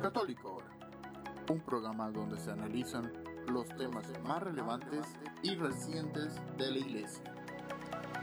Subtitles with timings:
[0.00, 0.66] Católico Ahora,
[1.50, 3.12] un programa donde se analizan
[3.48, 5.06] los temas más relevantes
[5.42, 7.24] y recientes de la Iglesia.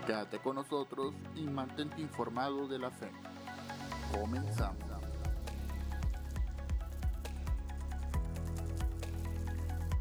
[0.05, 3.11] Quédate con nosotros y mantente informado de la fe.
[4.17, 4.83] Comenzamos.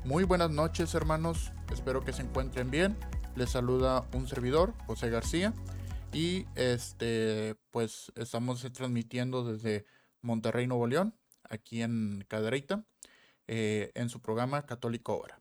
[0.04, 2.96] Muy buenas noches hermanos, espero que se encuentren bien.
[3.34, 5.54] Les saluda un servidor, José García,
[6.12, 9.86] y este pues estamos transmitiendo desde
[10.20, 11.14] Monterrey, Nuevo León,
[11.48, 12.84] aquí en Cadereyta,
[13.46, 15.40] eh, en su programa Católico Ahora.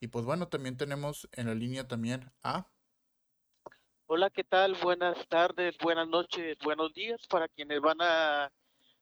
[0.00, 2.68] Y pues bueno, también tenemos en la línea también a...
[4.06, 4.74] Hola, ¿qué tal?
[4.82, 8.52] Buenas tardes, buenas noches, buenos días para quienes van a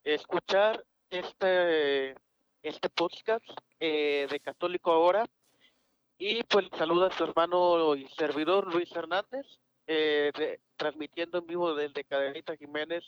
[0.05, 2.15] escuchar este,
[2.63, 3.45] este podcast
[3.81, 5.27] eh, de Católico Ahora.
[6.19, 9.45] Y pues saluda a su hermano y servidor Luis Hernández,
[9.89, 10.31] eh,
[10.77, 13.03] transmitiendo en vivo desde Cadereyta Jiménez,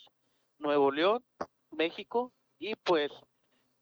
[0.59, 1.23] Nuevo León,
[1.71, 2.33] México.
[2.59, 3.11] Y pues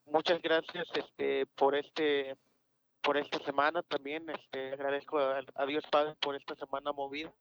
[0.06, 2.38] muchas gracias este por este
[3.02, 7.34] por esta semana también este agradezco a, Dios Padre por esta semana movida.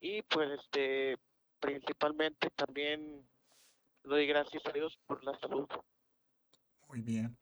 [0.00, 1.18] Y pues este
[1.60, 3.26] principalmente también
[4.04, 5.68] doy gracias a Dios por la salud.
[6.88, 7.36] Muy bien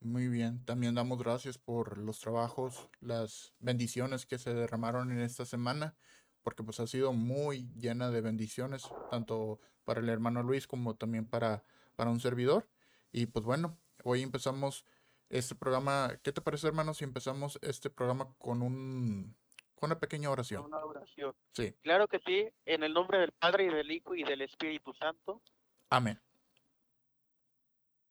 [0.00, 0.64] muy bien.
[0.64, 5.94] También damos gracias por los trabajos las bendiciones que se derramaron en esta semana
[6.42, 11.26] porque pues ha sido muy llena de bendiciones tanto para el hermano Luis como también
[11.26, 11.64] para
[11.96, 12.68] para un servidor.
[13.12, 14.84] Y pues bueno Hoy empezamos
[15.28, 16.18] este programa.
[16.22, 19.36] ¿Qué te parece, hermano, si empezamos este programa con un
[19.74, 20.64] con una pequeña oración?
[20.64, 21.34] Una oración.
[21.52, 21.72] Sí.
[21.82, 22.48] Claro que sí.
[22.66, 25.40] En el nombre del Padre y del Hijo y del Espíritu Santo.
[25.88, 26.20] Amén.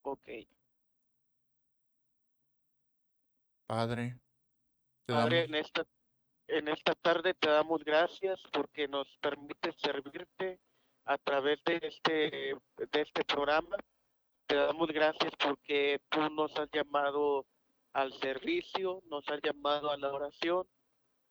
[0.02, 0.28] Ok.
[3.68, 4.20] Padre.
[5.06, 5.86] Padre, en esta
[6.48, 10.60] en esta tarde te damos gracias porque nos permite servirte
[11.06, 13.78] a través de este de este programa
[14.50, 17.46] te damos gracias porque tú nos has llamado
[17.94, 20.68] al servicio, nos has llamado a la oración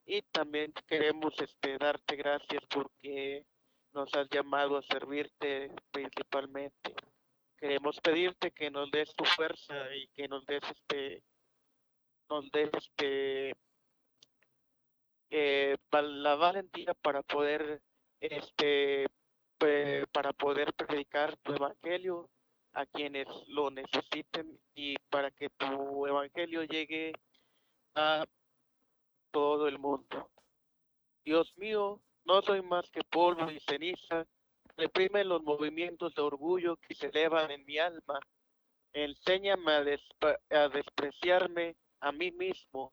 [0.06, 3.44] y también queremos este, darte gracias porque
[3.92, 6.94] nos has llamado a servirte principalmente.
[7.56, 11.24] Queremos pedirte que nos des tu fuerza y que nos des este,
[12.30, 13.52] nos des este,
[15.90, 17.82] la valentía para poder
[18.20, 19.08] este,
[20.12, 22.30] para poder predicar tu evangelio
[22.78, 27.12] a quienes lo necesiten y para que tu evangelio llegue
[27.96, 28.24] a
[29.32, 30.30] todo el mundo.
[31.24, 34.24] Dios mío, no soy más que polvo y ceniza,
[34.76, 38.20] reprime los movimientos de orgullo que se elevan en mi alma,
[38.92, 39.84] enséñame a,
[40.50, 42.92] a despreciarme a mí mismo,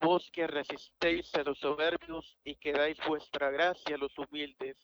[0.00, 4.76] vos que resistéis a los soberbios y que dais vuestra gracia a los humildes,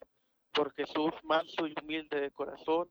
[0.53, 2.91] por Jesús manso y humilde de corazón,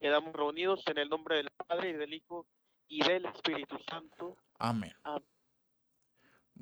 [0.00, 2.46] quedamos reunidos en el nombre del Padre y del Hijo
[2.88, 4.36] y del Espíritu Santo.
[4.58, 4.92] Amén.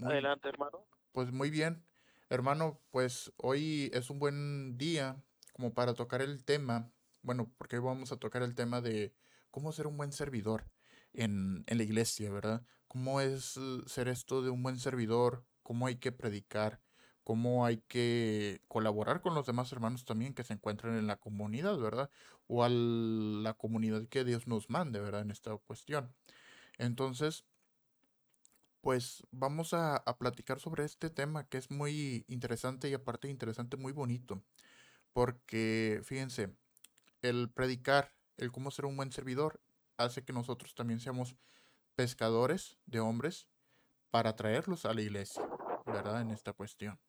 [0.03, 0.87] Adelante, hermano.
[1.13, 1.85] Pues muy bien,
[2.29, 5.17] hermano, pues hoy es un buen día
[5.53, 6.91] como para tocar el tema,
[7.23, 9.15] bueno, porque hoy vamos a tocar el tema de
[9.51, 10.69] cómo ser un buen servidor
[11.15, 12.63] en, en la iglesia, ¿verdad?
[12.89, 15.45] ¿Cómo es ser esto de un buen servidor?
[15.63, 16.81] ¿Cómo hay que predicar?
[17.27, 21.77] Cómo hay que colaborar con los demás hermanos también que se encuentran en la comunidad,
[21.77, 22.09] ¿verdad?
[22.47, 25.23] O a la comunidad que Dios nos mande, ¿verdad?
[25.23, 26.15] En esta cuestión.
[26.79, 27.45] Entonces,
[28.81, 33.93] pues vamos a, platicar sobre este tema que es muy interesante y aparte interesante, muy
[33.93, 34.41] bonito.
[35.13, 36.55] Porque, fíjense,
[37.23, 39.61] el predicar, el cómo ser un buen servidor,
[39.97, 41.35] hace que nosotros también seamos
[41.97, 43.49] pescadores de hombres
[44.13, 45.43] para traerlos a la iglesia,
[45.87, 46.21] ¿verdad?
[46.21, 47.01] En esta cuestión.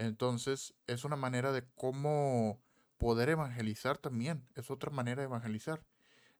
[0.00, 2.58] Entonces, es una manera de cómo
[2.96, 4.48] poder evangelizar también.
[4.54, 5.84] Es otra manera de evangelizar.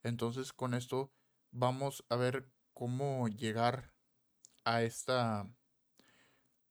[0.03, 1.12] Entonces, con esto
[1.51, 3.93] vamos a ver cómo llegar
[4.65, 5.47] a esta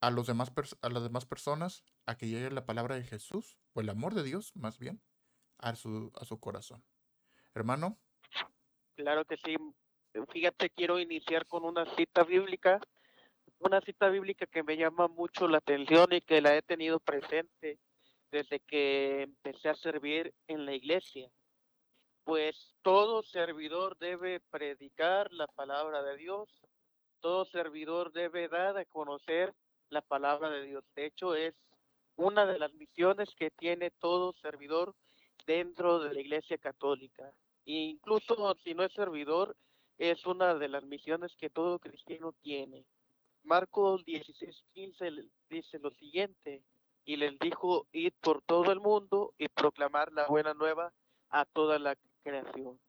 [0.01, 0.51] a los demás
[0.81, 4.23] a las demás personas a que llegue la palabra de Jesús o el amor de
[4.23, 4.99] Dios, más bien,
[5.59, 6.83] a su a su corazón.
[7.53, 7.99] Hermano,
[8.95, 9.57] claro que sí.
[10.33, 12.79] Fíjate, quiero iniciar con una cita bíblica
[13.59, 17.79] una cita bíblica que me llama mucho la atención y que la he tenido presente
[18.31, 21.29] desde que empecé a servir en la iglesia.
[22.23, 26.47] pues todo servidor debe predicar la palabra de Dios,
[27.21, 29.51] todo servidor debe dar a conocer
[29.89, 30.83] la palabra de Dios.
[30.95, 31.55] De hecho, es
[32.17, 34.93] una de las misiones que tiene todo servidor
[35.47, 37.33] dentro de la Iglesia Católica.
[37.65, 39.55] E incluso si no es servidor,
[39.97, 42.85] es una de las misiones que todo cristiano tiene.
[43.43, 46.63] Marcos 16:15 dice lo siguiente,
[47.05, 50.93] y les dijo, id por todo el mundo y proclamar la buena nueva
[51.29, 52.79] a toda la creación.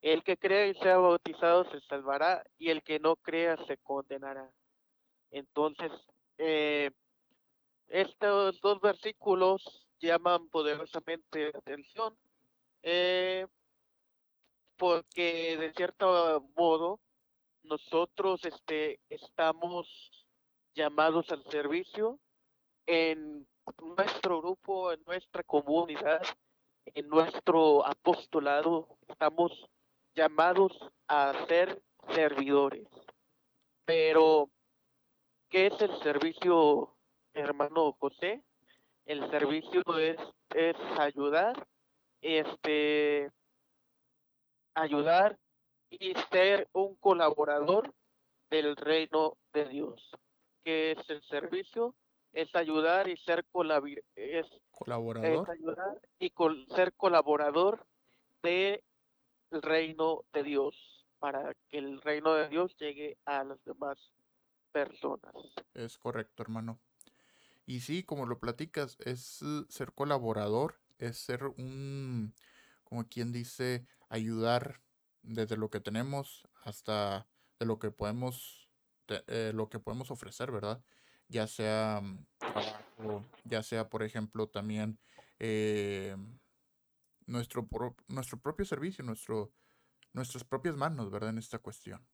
[0.00, 4.52] El que crea y sea bautizado se salvará, y el que no crea se condenará.
[5.30, 5.90] Entonces,
[6.38, 6.90] eh,
[7.88, 12.16] estos dos versículos llaman poderosamente la atención,
[12.82, 13.46] eh,
[14.76, 17.00] porque de cierto modo
[17.64, 19.86] nosotros este, estamos
[20.74, 22.18] llamados al servicio
[22.86, 23.46] en
[23.82, 26.22] nuestro grupo, en nuestra comunidad,
[26.86, 29.52] en nuestro apostolado, estamos
[30.14, 30.72] llamados
[31.08, 31.82] a ser
[32.14, 32.86] servidores.
[33.84, 34.50] Pero,
[35.48, 36.94] ¿qué es el servicio,
[37.32, 38.42] hermano José?
[39.06, 40.18] El servicio es,
[40.54, 41.66] es ayudar,
[42.20, 43.30] este,
[44.74, 45.38] ayudar
[46.00, 47.92] y ser un colaborador
[48.50, 50.10] del reino de Dios.
[50.64, 51.94] ¿Qué es el servicio?
[52.32, 53.44] Es ayudar y ser
[54.16, 55.50] es, colaborador.
[55.50, 56.32] ayudar y
[56.74, 57.86] ser colaborador
[58.42, 58.82] del
[59.50, 60.74] reino de Dios
[61.18, 63.98] para que el reino de Dios llegue a las demás
[64.72, 65.34] personas.
[65.72, 66.78] Es correcto, hermano.
[67.66, 72.34] Y sí, como lo platicas, es ser colaborador, es ser un,
[72.82, 74.83] como quien dice, ayudar
[75.24, 77.26] desde lo que tenemos hasta
[77.58, 78.68] de lo que podemos,
[79.08, 80.82] eh, lo que podemos ofrecer, ¿verdad?
[81.28, 82.26] Ya sea mm,
[83.44, 84.98] ya sea, por ejemplo, también
[85.38, 86.16] eh,
[87.26, 87.68] nuestro,
[88.08, 89.52] nuestro propio servicio, nuestro,
[90.12, 91.30] nuestras propias manos, ¿verdad?
[91.30, 92.06] En esta cuestión.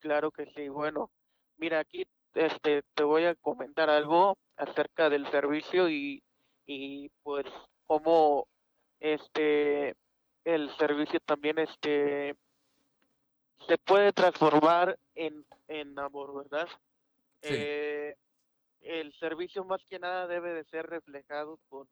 [0.00, 0.68] Claro que sí.
[0.68, 1.10] Bueno,
[1.56, 6.22] mira, aquí este, te voy a comentar algo acerca del servicio y,
[6.66, 7.46] y pues
[7.86, 8.48] cómo
[8.98, 9.94] este
[10.44, 12.36] el servicio también este
[13.66, 16.68] se puede transformar en, en amor, ¿verdad?
[17.42, 18.16] Eh,
[18.80, 21.88] el servicio más que nada debe de ser reflejado con,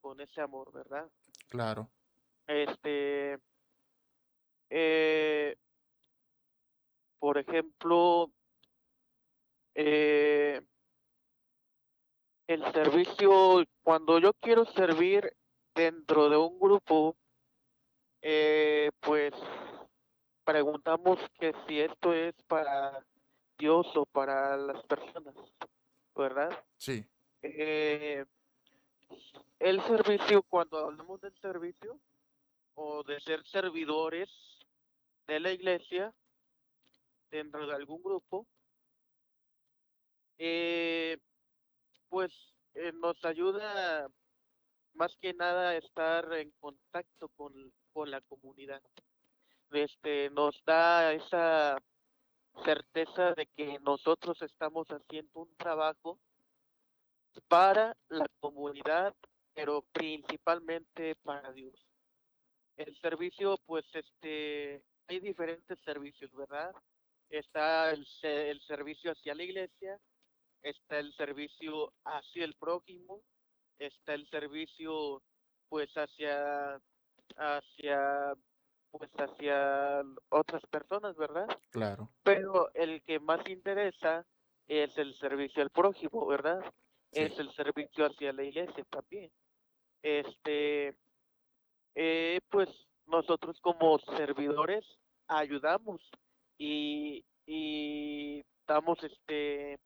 [0.00, 1.08] con ese amor, ¿verdad?
[1.48, 1.90] Claro.
[2.46, 3.38] Este,
[4.68, 5.56] eh,
[7.18, 8.30] por ejemplo,
[9.74, 10.60] eh,
[12.46, 15.34] el servicio, cuando yo quiero servir
[15.74, 17.16] dentro de un grupo,
[18.22, 19.34] eh, pues
[20.44, 23.04] preguntamos que si esto es para
[23.58, 25.34] Dios o para las personas,
[26.14, 26.50] ¿verdad?
[26.76, 27.04] Sí.
[27.42, 28.24] Eh,
[29.58, 32.00] el servicio, cuando hablamos del servicio
[32.74, 34.28] o de ser servidores
[35.26, 36.12] de la iglesia
[37.30, 38.46] dentro de algún grupo,
[40.38, 41.18] eh,
[42.08, 42.32] pues
[42.74, 44.08] eh, nos ayuda
[44.94, 48.82] más que nada a estar en contacto con, con la comunidad.
[49.70, 51.78] Este, nos da esa
[52.64, 56.18] certeza de que nosotros estamos haciendo un trabajo
[57.48, 59.14] para la comunidad,
[59.54, 61.74] pero principalmente para Dios.
[62.76, 66.72] El servicio, pues, este, hay diferentes servicios, ¿verdad?
[67.28, 69.98] Está el, el servicio hacia la iglesia,
[70.62, 73.22] está el servicio hacia el prójimo,
[73.78, 75.22] está el servicio,
[75.68, 76.80] pues, hacia
[77.36, 78.34] hacia
[78.90, 81.46] pues hacia otras personas, ¿verdad?
[81.70, 82.10] Claro.
[82.22, 84.26] Pero el que más interesa
[84.66, 86.60] es el servicio al prójimo, ¿verdad?
[87.10, 89.30] Es el servicio hacia la iglesia también.
[90.02, 90.94] Este,
[91.94, 92.68] eh, pues
[93.06, 94.84] nosotros como servidores
[95.26, 96.02] ayudamos
[96.58, 99.78] y, y damos este,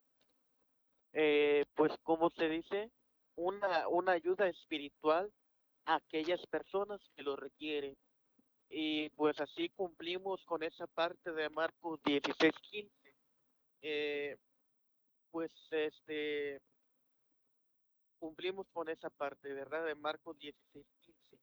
[1.12, 2.90] eh, pues, ¿cómo se dice?
[3.36, 5.30] Una, una ayuda espiritual
[5.86, 7.96] aquellas personas que lo requieren.
[8.68, 12.90] Y pues así cumplimos con esa parte de Marcos 16:15.
[13.82, 14.36] Eh,
[15.30, 16.60] pues este
[18.18, 19.84] cumplimos con esa parte, ¿verdad?
[19.84, 21.38] De Marcos 16:15,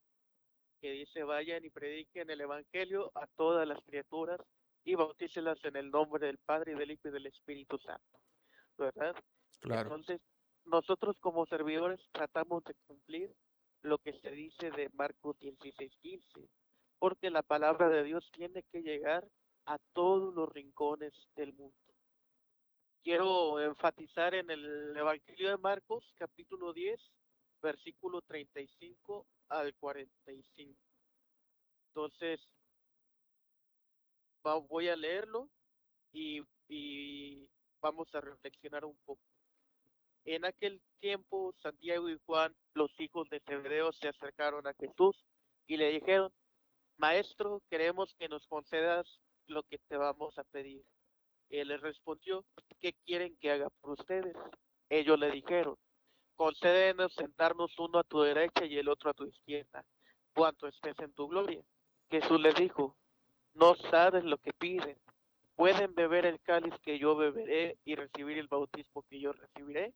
[0.81, 4.41] que dice, vayan y prediquen el Evangelio a todas las criaturas
[4.83, 8.19] y bautícelas en el nombre del Padre y del Hijo y del Espíritu Santo,
[8.77, 9.15] ¿verdad?
[9.61, 9.95] Claro.
[9.95, 10.19] Entonces,
[10.65, 13.33] nosotros como servidores tratamos de cumplir
[13.83, 16.49] lo que se dice de Marcos 16:15,
[16.99, 19.27] porque la palabra de Dios tiene que llegar
[19.65, 21.75] a todos los rincones del mundo.
[23.03, 26.99] Quiero enfatizar en el Evangelio de Marcos, capítulo 10,
[27.61, 30.79] versículo 35 al 45.
[31.89, 32.39] Entonces,
[34.69, 35.49] voy a leerlo
[36.13, 37.47] y, y
[37.81, 39.32] vamos a reflexionar un poco.
[40.25, 45.25] En aquel tiempo, Santiago y Juan, los hijos de Zebedeo, se acercaron a Jesús
[45.67, 46.31] y le dijeron,
[46.97, 49.05] Maestro, queremos que nos concedas
[49.47, 50.83] lo que te vamos a pedir.
[51.49, 52.45] Él les respondió,
[52.79, 54.35] ¿qué quieren que haga por ustedes?
[54.89, 55.77] Ellos le dijeron,
[56.35, 59.85] concédenos sentarnos uno a tu derecha y el otro a tu izquierda,
[60.33, 61.61] cuanto estés en tu gloria.
[62.09, 62.95] Jesús les dijo,
[63.53, 64.97] no sabes lo que piden.
[65.55, 69.93] ¿Pueden beber el cáliz que yo beberé y recibir el bautismo que yo recibiré?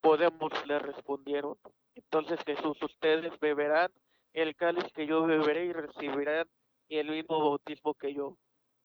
[0.00, 1.56] Podemos, le respondieron.
[1.94, 3.90] Entonces Jesús, ustedes beberán
[4.32, 6.48] el cáliz que yo beberé y recibirán
[6.88, 8.36] el mismo bautismo que yo.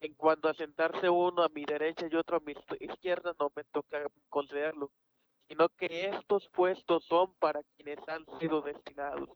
[0.01, 3.63] En cuanto a sentarse uno a mi derecha y otro a mi izquierda, no me
[3.65, 4.91] toca concederlo,
[5.47, 9.29] sino que estos puestos son para quienes han sido destinados.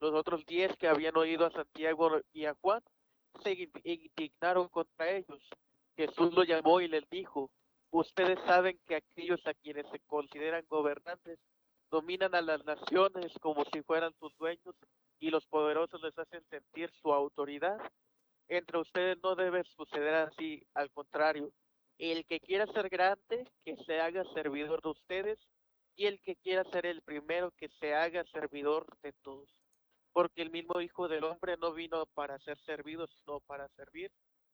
[0.00, 2.82] Los otros diez que habían oído a Santiago y a Juan
[3.42, 5.40] se indignaron contra ellos.
[5.96, 7.50] Jesús lo llamó y les dijo,
[7.92, 11.38] ustedes saben que aquellos a quienes se consideran gobernantes
[11.90, 14.74] dominan a las naciones como si fueran sus dueños
[15.20, 17.78] y los poderosos les hacen sentir su autoridad.
[18.48, 21.52] Entre ustedes no debe suceder así, al contrario,
[21.98, 25.38] el que quiera ser grande, que se haga servidor de ustedes,
[25.94, 29.48] y el que quiera ser el primero, que se haga servidor de todos.
[30.12, 34.10] Porque el mismo Hijo del Hombre no vino para ser servido, sino para servir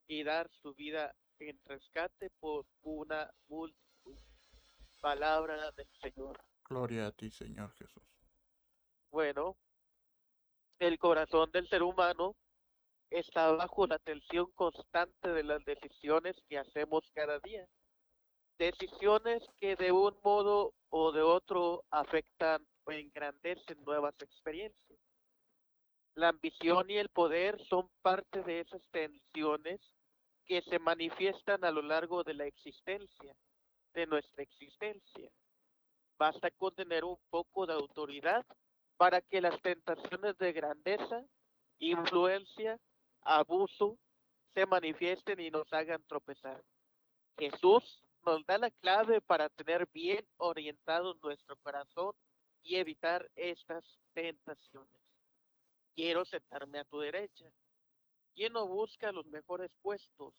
[0.09, 4.19] y dar su vida en rescate por una multitud.
[5.01, 6.41] Palabra del Señor.
[6.69, 8.03] Gloria a ti, Señor Jesús.
[9.11, 9.57] Bueno,
[10.81, 12.35] el corazón del ser humano
[13.11, 17.67] está bajo la tensión constante de las decisiones que hacemos cada día.
[18.59, 24.99] Decisiones que de un modo o de otro afectan o engrandecen nuevas experiencias.
[26.17, 29.81] La ambición y el poder son parte de esas tensiones
[30.49, 33.37] que se manifiestan a lo largo de la existencia,
[33.93, 35.31] de nuestra existencia.
[36.19, 38.45] Basta con tener un poco de autoridad
[38.97, 41.23] para que las tentaciones de grandeza,
[41.79, 42.79] influencia,
[43.21, 43.99] abuso
[44.55, 46.65] se manifiesten y nos hagan tropezar.
[47.39, 52.13] Jesús nos da la clave para tener bien orientado nuestro corazón
[52.63, 55.01] y evitar estas tentaciones.
[55.95, 57.45] Quiero sentarme a tu derecha.
[58.39, 60.33] ¿Quién no busca los mejores puestos?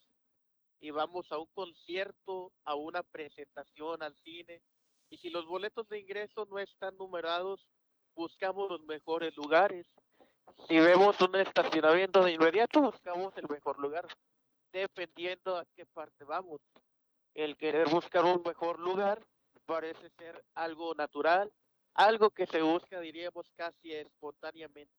[0.80, 4.62] Y vamos a un concierto, a una presentación, al cine.
[5.10, 7.60] Y si los boletos de ingreso no están numerados,
[8.16, 9.86] buscamos los mejores lugares.
[10.70, 14.08] Si vemos un estacionamiento de inmediato, buscamos el mejor lugar,
[14.72, 16.62] dependiendo a qué parte vamos.
[17.34, 19.22] El querer buscar un mejor lugar
[19.66, 21.52] parece ser algo natural,
[21.96, 24.99] algo que se busca, diríamos, casi espontáneamente.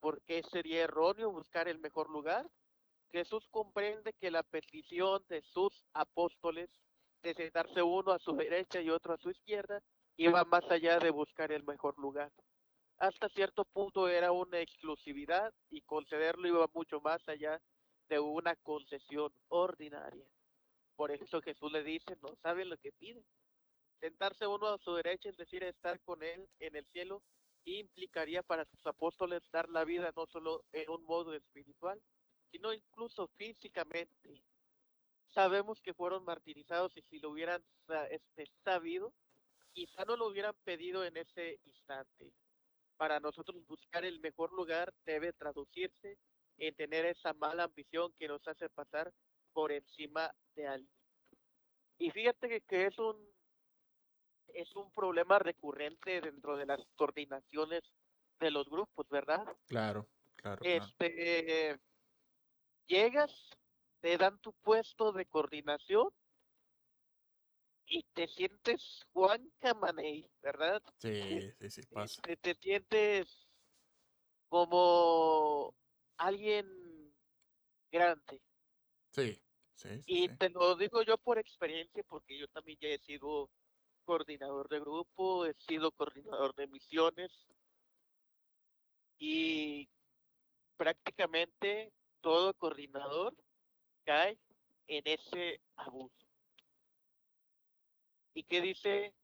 [0.00, 2.48] ¿Por qué sería erróneo buscar el mejor lugar?
[3.12, 6.70] Jesús comprende que la petición de sus apóstoles
[7.22, 9.82] de sentarse uno a su derecha y otro a su izquierda
[10.16, 12.32] iba más allá de buscar el mejor lugar.
[12.98, 17.60] Hasta cierto punto era una exclusividad y concederlo iba mucho más allá
[18.08, 20.26] de una concesión ordinaria.
[20.96, 23.24] Por eso Jesús le dice, no saben lo que piden.
[24.00, 27.22] Sentarse uno a su derecha, es decir, estar con él en el cielo,
[27.64, 32.00] implicaría para sus apóstoles dar la vida no solo en un modo espiritual,
[32.50, 34.42] sino incluso físicamente.
[35.28, 37.62] Sabemos que fueron martirizados y si lo hubieran
[38.10, 39.12] este, sabido,
[39.72, 42.32] quizá no lo hubieran pedido en ese instante.
[42.96, 46.18] Para nosotros buscar el mejor lugar debe traducirse
[46.58, 49.12] en tener esa mala ambición que nos hace pasar
[49.52, 51.00] por encima de alguien.
[51.98, 53.16] Y fíjate que, es un
[54.54, 57.82] es un problema recurrente dentro de las coordinaciones
[58.38, 59.44] de los grupos, ¿verdad?
[59.66, 60.60] Claro, claro.
[60.64, 61.78] Este
[62.86, 63.32] llegas,
[64.00, 66.08] te dan tu puesto de coordinación
[67.86, 70.82] y te sientes Juan Camaney, ¿verdad?
[70.98, 72.22] Sí, sí, sí, pasa.
[72.22, 73.48] Te, te sientes
[74.48, 75.74] como
[76.16, 76.66] alguien
[77.90, 78.42] grande.
[79.10, 79.40] Sí,
[79.74, 80.04] sí, sí.
[80.06, 83.50] Y te lo digo yo por experiencia, porque yo también ya he sido
[84.10, 87.30] coordinador de grupo, he sido coordinador de misiones
[89.20, 89.88] y
[90.76, 93.36] prácticamente todo coordinador
[94.02, 94.36] cae
[94.88, 96.26] en ese abuso.
[98.34, 99.14] ¿Y qué dice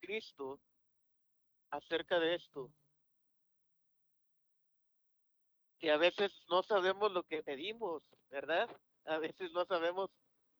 [0.00, 0.58] Cristo
[1.68, 2.72] acerca de esto?
[5.78, 8.66] Que a veces no sabemos lo que pedimos, ¿verdad?
[9.04, 10.08] A veces no sabemos,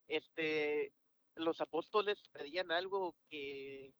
[0.08, 0.92] este,
[1.34, 3.92] los apóstoles pedían algo que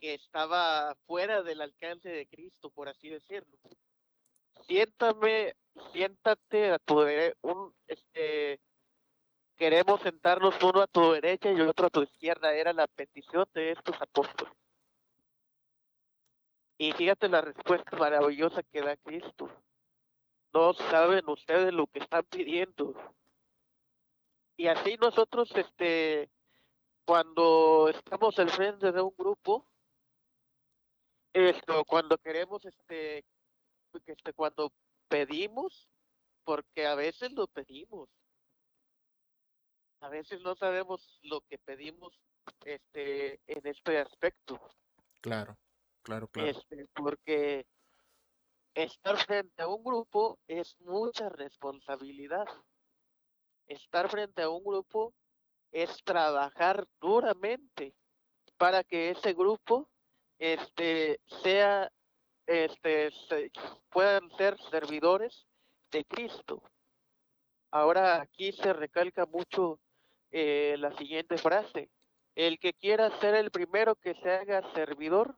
[0.00, 3.56] que estaba fuera del alcance de Cristo, por así decirlo.
[4.66, 5.54] Siéntame,
[5.92, 7.00] siéntate a tu
[7.42, 8.60] un, este,
[9.56, 13.72] queremos sentarnos uno a tu derecha y otro a tu izquierda, era la petición de
[13.72, 14.52] estos apóstoles.
[16.78, 19.50] Y fíjate la respuesta maravillosa que da Cristo.
[20.52, 22.94] No saben ustedes lo que están pidiendo.
[24.56, 26.30] Y así nosotros, este,
[27.04, 29.66] cuando estamos al frente de un grupo,
[31.32, 33.24] esto, cuando queremos, este,
[34.06, 34.72] este, cuando
[35.08, 35.88] pedimos,
[36.44, 38.08] porque a veces lo pedimos,
[40.00, 42.18] a veces no sabemos lo que pedimos,
[42.64, 44.60] este, en este aspecto.
[45.20, 45.58] Claro,
[46.02, 46.48] claro, claro.
[46.48, 47.66] Este, porque
[48.74, 52.46] estar frente a un grupo es mucha responsabilidad.
[53.66, 55.14] Estar frente a un grupo
[55.72, 57.94] es trabajar duramente
[58.56, 59.88] para que ese grupo
[60.38, 61.90] este sea
[62.46, 63.10] este
[63.90, 65.46] puedan ser servidores
[65.90, 66.62] de Cristo.
[67.70, 69.80] Ahora aquí se recalca mucho
[70.30, 71.90] eh, la siguiente frase:
[72.34, 75.36] el que quiera ser el primero que se haga servidor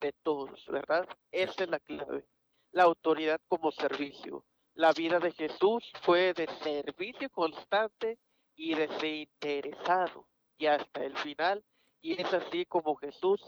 [0.00, 1.06] de todos, ¿verdad?
[1.30, 2.24] Esa es la clave.
[2.72, 4.44] La autoridad como servicio.
[4.78, 8.16] La vida de Jesús fue de servicio constante
[8.54, 11.64] y desinteresado y hasta el final.
[12.00, 13.40] Y es así como Jesús,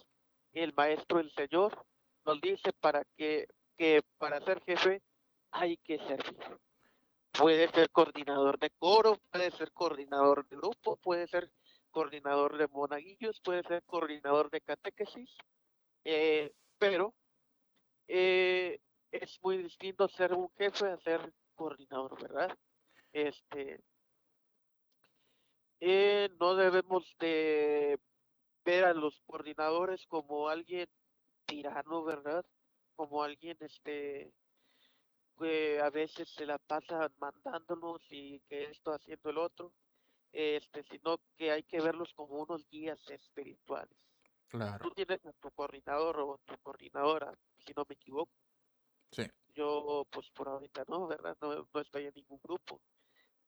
[0.55, 1.87] el Maestro, el Señor,
[2.25, 3.47] nos dice para que,
[3.79, 5.03] que para ser jefe
[5.53, 6.59] hay que servir.
[7.31, 11.49] Puede ser coordinador de coro, puede ser coordinador de grupo, puede ser
[11.93, 15.31] coordinador de monaguillos, puede ser coordinador de catequesis,
[16.03, 17.15] eh, pero
[18.09, 18.81] eh,
[19.13, 22.57] es muy distinto ser un jefe a ser coordinador, ¿verdad?
[23.13, 23.81] Este,
[25.81, 27.99] eh, no debemos de
[28.65, 30.89] ver a los coordinadores como alguien
[31.47, 32.45] tirano, ¿verdad?
[32.95, 34.33] Como alguien este
[35.39, 39.73] que a veces se la pasa mandándonos y que esto haciendo el otro,
[40.33, 43.97] este, sino que hay que verlos como unos guías espirituales.
[44.49, 44.83] Claro.
[44.83, 48.33] Tú tienes a tu coordinador o tu coordinadora, si no me equivoco.
[49.11, 49.23] Sí.
[49.55, 51.37] Yo, pues por ahorita no, ¿verdad?
[51.41, 52.81] No, no estoy en ningún grupo,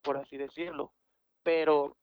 [0.03, 0.93] por así decirlo.
[1.43, 1.97] Pero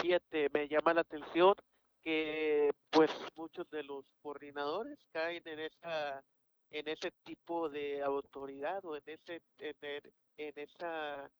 [0.00, 1.54] Fíjate, me llama la atención
[2.02, 6.24] que pues muchos de los coordinadores caen en esa
[6.70, 11.30] en ese tipo de autoridad o en ese en, esa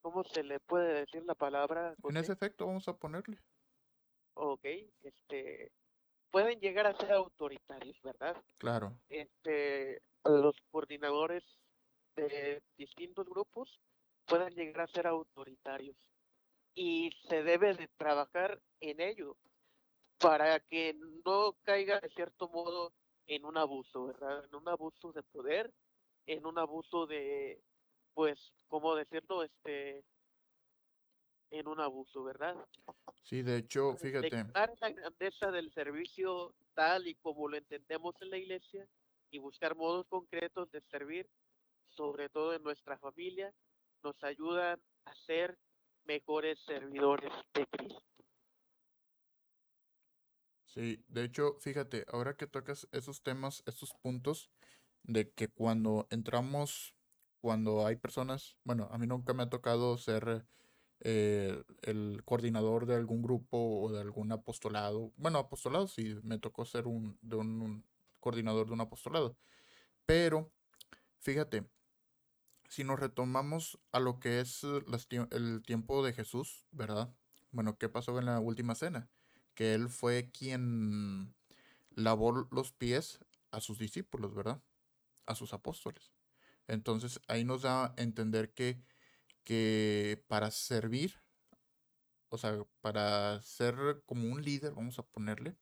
[0.00, 1.94] ¿cómo se le puede decir la palabra?
[2.04, 3.38] En ese efecto vamos a ponerle.
[4.34, 4.64] Ok,
[5.02, 5.72] este
[6.30, 8.36] pueden llegar a ser autoritarios, ¿verdad?
[8.58, 8.96] Claro.
[9.08, 11.44] Este los coordinadores
[12.16, 13.80] de distintos grupos
[14.26, 15.96] pueden llegar a ser autoritarios
[16.74, 19.36] y se debe de trabajar en ello
[20.18, 22.92] para que no caiga de cierto modo
[23.26, 24.44] en un abuso, ¿verdad?
[24.44, 25.72] En un abuso de poder,
[26.26, 27.62] en un abuso de,
[28.14, 29.42] pues, ¿cómo decirlo?
[29.44, 30.04] Este,
[31.50, 32.56] en un abuso, ¿verdad?
[33.22, 34.30] Sí, de hecho, fíjate.
[34.30, 38.86] la grandeza del servicio tal y como lo entendemos en la iglesia
[39.30, 41.28] y buscar modos concretos de servir,
[41.88, 43.52] sobre todo en nuestra familia,
[44.02, 45.58] nos ayudan a ser
[46.04, 48.02] mejores servidores de Cristo.
[50.64, 54.50] Sí, de hecho, fíjate, ahora que tocas esos temas, esos puntos,
[55.02, 56.94] de que cuando entramos,
[57.40, 60.46] cuando hay personas, bueno, a mí nunca me ha tocado ser
[61.00, 65.12] eh, el coordinador de algún grupo o de algún apostolado.
[65.16, 67.84] Bueno, apostolado sí, me tocó ser un, de un
[68.28, 69.38] coordinador de un apostolado.
[70.04, 70.52] Pero,
[71.18, 71.66] fíjate,
[72.68, 74.84] si nos retomamos a lo que es eh,
[75.30, 77.14] el tiempo de Jesús, ¿verdad?
[77.52, 79.08] Bueno, ¿qué pasó en la última cena?
[79.54, 81.34] Que él fue quien
[81.88, 83.18] lavó los pies
[83.50, 84.62] a sus discípulos, ¿verdad?
[85.24, 86.12] A sus apóstoles.
[86.66, 88.82] Entonces ahí nos da a entender que,
[89.42, 91.14] que para servir,
[92.28, 95.56] o sea, para ser como un líder, vamos a ponerle,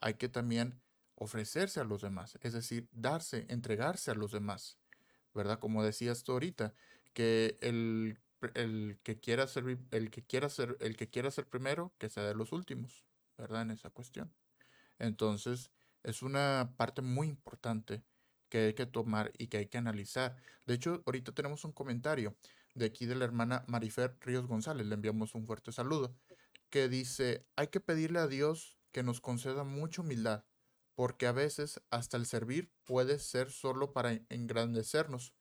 [0.00, 0.80] hay que también
[1.16, 4.78] ofrecerse a los demás, es decir, darse, entregarse a los demás.
[5.36, 5.60] ¿verdad?
[5.60, 6.74] Como decías tú ahorita,
[7.12, 8.18] que el,
[9.02, 12.34] que quiera ser, el que quiera ser, el que quiera ser primero, que sea de
[12.34, 13.04] los últimos,
[13.38, 13.62] ¿verdad?
[13.62, 14.32] En esa cuestión.
[14.98, 15.70] Entonces,
[16.02, 18.02] es una parte muy importante
[18.48, 20.36] que hay que tomar y que hay que analizar.
[20.66, 22.34] De hecho, ahorita tenemos un comentario
[22.74, 26.16] de aquí de la hermana Marifer Ríos González, le enviamos un fuerte saludo,
[26.70, 30.44] que dice, hay que pedirle a Dios que nos conceda mucha humildad
[30.96, 35.34] porque a veces hasta el servir puede ser solo para engrandecernos.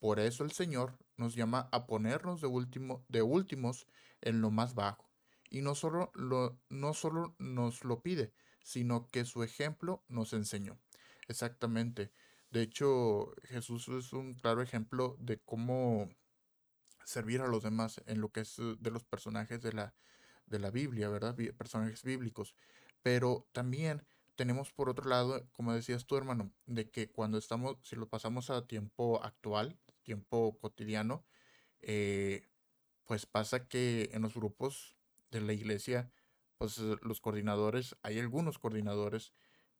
[0.00, 3.86] Por eso el Señor nos llama a ponernos de, último, de últimos
[4.22, 5.08] en lo más bajo.
[5.50, 8.32] Y no solo, lo, no solo nos lo pide,
[8.64, 10.80] sino que su ejemplo nos enseñó.
[11.28, 12.10] Exactamente.
[12.50, 16.08] De hecho, Jesús es un claro ejemplo de cómo
[17.04, 19.94] servir a los demás en lo que es eh, de los personajes de la,
[20.46, 21.36] de la Biblia, ¿verdad?
[21.58, 22.54] Personajes bíblicos.
[23.02, 27.96] Pero también tenemos por otro lado, como decías tú, hermano, de que cuando estamos, si
[27.96, 31.24] lo pasamos a tiempo actual, tiempo cotidiano,
[31.80, 32.48] eh,
[33.06, 34.96] pues pasa que en los grupos
[35.30, 36.10] de la iglesia,
[36.58, 39.32] pues eh, los coordinadores, hay algunos coordinadores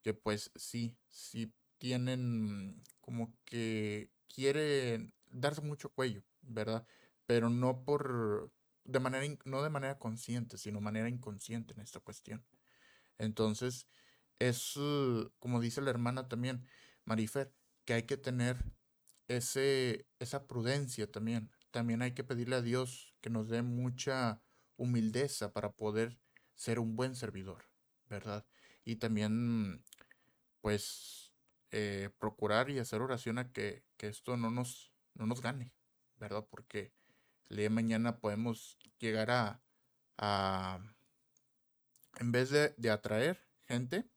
[0.02, 6.86] que pues sí, sí tienen como que quieren darse mucho cuello, ¿verdad?
[7.26, 8.52] Pero no por,
[8.84, 12.44] de manera, no de manera consciente, sino manera inconsciente en esta cuestión.
[13.18, 13.86] Entonces,
[14.48, 14.74] es,
[15.38, 16.66] como dice la hermana también,
[17.04, 18.64] Marifer, que hay que tener
[19.28, 21.50] ese, esa prudencia también.
[21.70, 24.42] También hay que pedirle a Dios que nos dé mucha
[24.76, 26.18] humildeza para poder
[26.54, 27.64] ser un buen servidor,
[28.08, 28.44] ¿verdad?
[28.84, 29.84] Y también,
[30.60, 31.32] pues,
[31.70, 35.72] eh, procurar y hacer oración a que, esto no nos, no nos gane,
[36.16, 36.44] ¿verdad?
[36.50, 36.92] Porque
[37.48, 39.62] el día de mañana podemos llegar a,
[40.18, 40.80] a
[42.16, 44.10] en vez de, de atraer gente,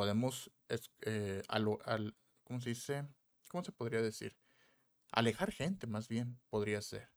[0.00, 0.50] podemos,
[1.02, 3.06] eh, al, al, ¿cómo se dice?
[3.50, 4.34] ¿Cómo se podría decir?
[5.12, 7.10] Alejar gente, más bien, podría ser.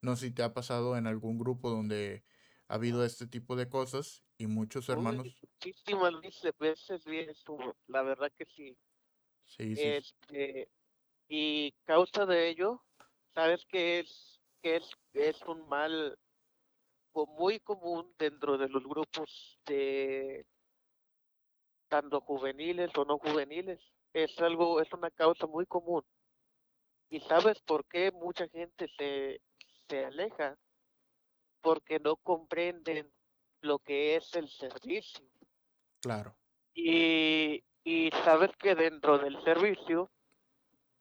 [0.00, 2.24] No sé si te ha pasado en algún grupo donde
[2.68, 5.26] ha habido este tipo de cosas y muchos hermanos.
[5.62, 6.14] Muchísimas
[6.58, 7.30] veces bien
[7.88, 8.74] la verdad que sí.
[9.44, 9.82] Sí, sí.
[9.82, 10.70] Este,
[11.28, 12.82] y causa de ello,
[13.34, 16.18] sabes que es que es, es un mal
[17.36, 20.46] muy común dentro de los grupos de
[21.94, 23.78] tanto juveniles o no juveniles.
[24.12, 26.02] Es algo, es una causa muy común.
[27.08, 29.40] ¿Y sabes por qué mucha gente se,
[29.88, 30.58] se aleja?
[31.60, 33.12] Porque no comprenden
[33.60, 35.24] lo que es el servicio.
[36.02, 36.34] Claro.
[36.74, 40.10] Y, y sabes que dentro del servicio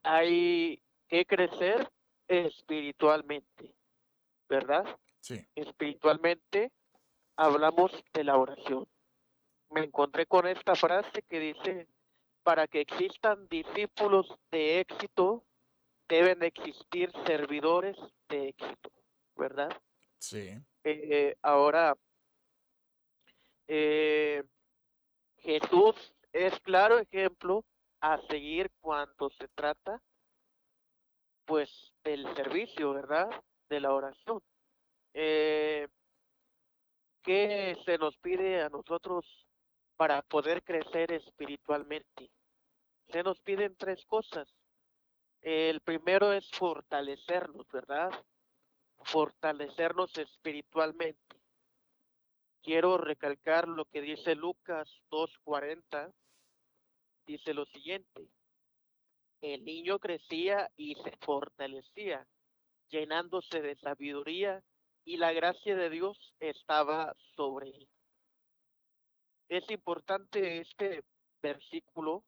[0.03, 1.89] hay que crecer
[2.27, 3.73] espiritualmente,
[4.47, 4.85] ¿verdad?
[5.21, 5.43] Sí.
[5.55, 6.71] Espiritualmente
[7.35, 8.87] hablamos de la oración
[9.73, 11.87] me encontré con esta frase que dice,
[12.43, 15.43] para que existan discípulos de éxito,
[16.07, 17.97] deben existir servidores
[18.29, 18.91] de éxito,
[19.35, 19.69] ¿verdad?
[20.19, 20.57] Sí.
[20.83, 21.95] Eh, ahora,
[23.67, 24.43] eh,
[25.37, 27.65] Jesús es claro ejemplo
[28.01, 30.01] a seguir cuando se trata,
[31.45, 33.29] pues, del servicio, ¿verdad?
[33.69, 34.41] De la oración.
[35.13, 35.87] Eh,
[37.21, 39.25] ¿Qué se nos pide a nosotros
[39.95, 42.29] para poder crecer espiritualmente.
[43.11, 44.47] Se nos piden tres cosas.
[45.41, 48.11] El primero es fortalecernos, ¿verdad?
[49.03, 51.19] Fortalecernos espiritualmente.
[52.61, 56.13] Quiero recalcar lo que dice Lucas 2.40.
[57.25, 58.29] Dice lo siguiente.
[59.41, 62.25] El niño crecía y se fortalecía,
[62.87, 64.63] llenándose de sabiduría
[65.03, 67.89] y la gracia de Dios estaba sobre él
[69.49, 71.03] es importante este
[71.41, 72.23] versículo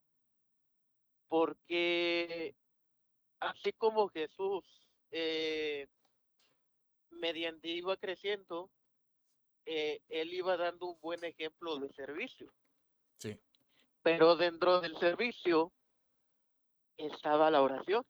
[1.28, 2.56] porque
[3.40, 4.64] así como Jesús
[5.12, 5.88] eh,
[7.12, 8.70] mediante iba creciendo,
[9.66, 12.54] eh, él iba dando un buen ejemplo de servicio.
[13.18, 13.40] Sí.
[14.04, 15.72] Pero dentro del servicio
[16.98, 18.06] estaba la oración.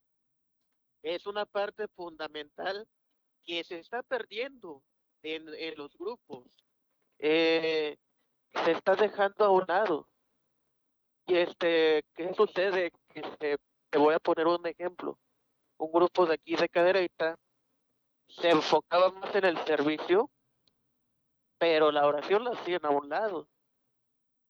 [1.01, 2.87] Es una parte fundamental
[3.45, 4.83] que se está perdiendo
[5.23, 6.43] en, en los grupos.
[7.19, 7.97] Eh,
[8.63, 10.07] se está dejando a un lado.
[11.27, 12.91] Y este, ¿qué sucede?
[13.13, 13.57] Este,
[13.89, 15.17] te voy a poner un ejemplo.
[15.77, 17.37] Un grupo de aquí de Cadereyta
[18.27, 20.29] se enfocaba más en el servicio,
[21.57, 23.47] pero la oración la hacían a un lado.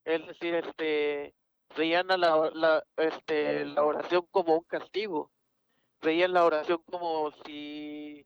[0.03, 1.33] Es decir, este,
[1.75, 5.31] veían a la, la, este, la oración como un castigo.
[6.01, 8.25] Veían la oración como si,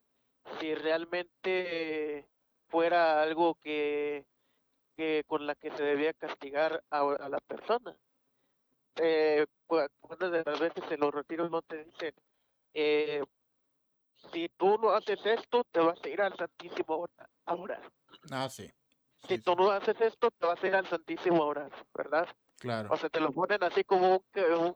[0.59, 2.27] si realmente
[2.67, 4.25] fuera algo que
[5.27, 7.95] con la que se debía castigar a, la persona.
[8.95, 12.13] Eh, de las veces en los retiros no te dicen,
[12.73, 13.23] eh,
[14.33, 17.07] si tú no haces esto, te vas a ir al Santísimo
[17.45, 17.81] ahora.
[18.31, 18.69] Ah, sí.
[19.27, 22.27] Si tú no haces esto, te vas a ir al Santísimo ahora, ¿verdad?
[22.57, 22.89] Claro.
[22.91, 24.75] O sea, te lo ponen así como un,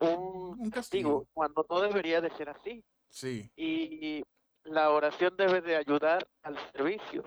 [0.00, 2.82] un, un castigo, cuando no debería de ser así.
[3.10, 3.50] Sí.
[3.56, 4.24] Y
[4.64, 7.24] la oración debe de ayudar al servicio.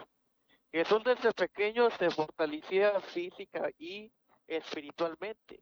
[0.72, 4.12] Jesús desde pequeño se fortalecía física y
[4.48, 5.62] espiritualmente.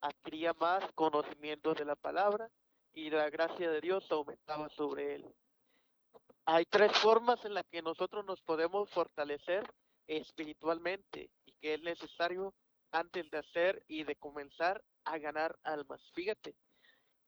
[0.00, 2.48] Adquiría más conocimiento de la palabra
[2.94, 5.34] y la gracia de Dios aumentaba sobre él.
[6.46, 9.68] Hay tres formas en las que nosotros nos podemos fortalecer
[10.06, 12.54] espiritualmente y que es necesario
[12.92, 16.00] antes de hacer y de comenzar a ganar almas.
[16.14, 16.54] Fíjate,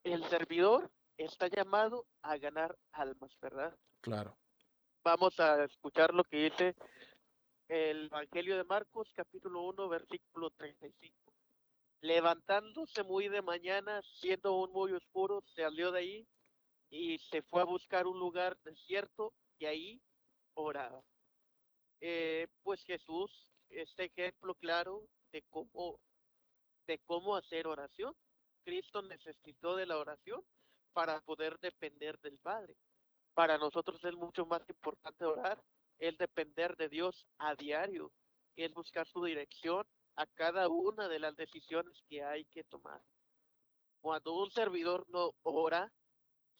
[0.03, 3.77] el servidor está llamado a ganar almas, ¿verdad?
[4.01, 4.35] Claro.
[5.03, 6.75] Vamos a escuchar lo que dice
[7.69, 11.33] el Evangelio de Marcos, capítulo 1, versículo 35.
[12.01, 16.27] Levantándose muy de mañana, siendo aún muy oscuro, se salió de ahí
[16.89, 20.01] y se fue a buscar un lugar desierto y ahí
[20.55, 21.03] oraba.
[22.01, 23.31] Eh, pues Jesús,
[23.69, 25.99] este ejemplo claro de cómo,
[26.87, 28.15] de cómo hacer oración.
[28.63, 30.43] Cristo necesitó de la oración
[30.93, 32.75] para poder depender del Padre.
[33.35, 35.61] Para nosotros es mucho más importante orar,
[35.99, 38.11] es depender de Dios a diario,
[38.55, 39.85] es buscar su dirección
[40.15, 43.01] a cada una de las decisiones que hay que tomar.
[44.01, 45.91] Cuando un servidor no ora,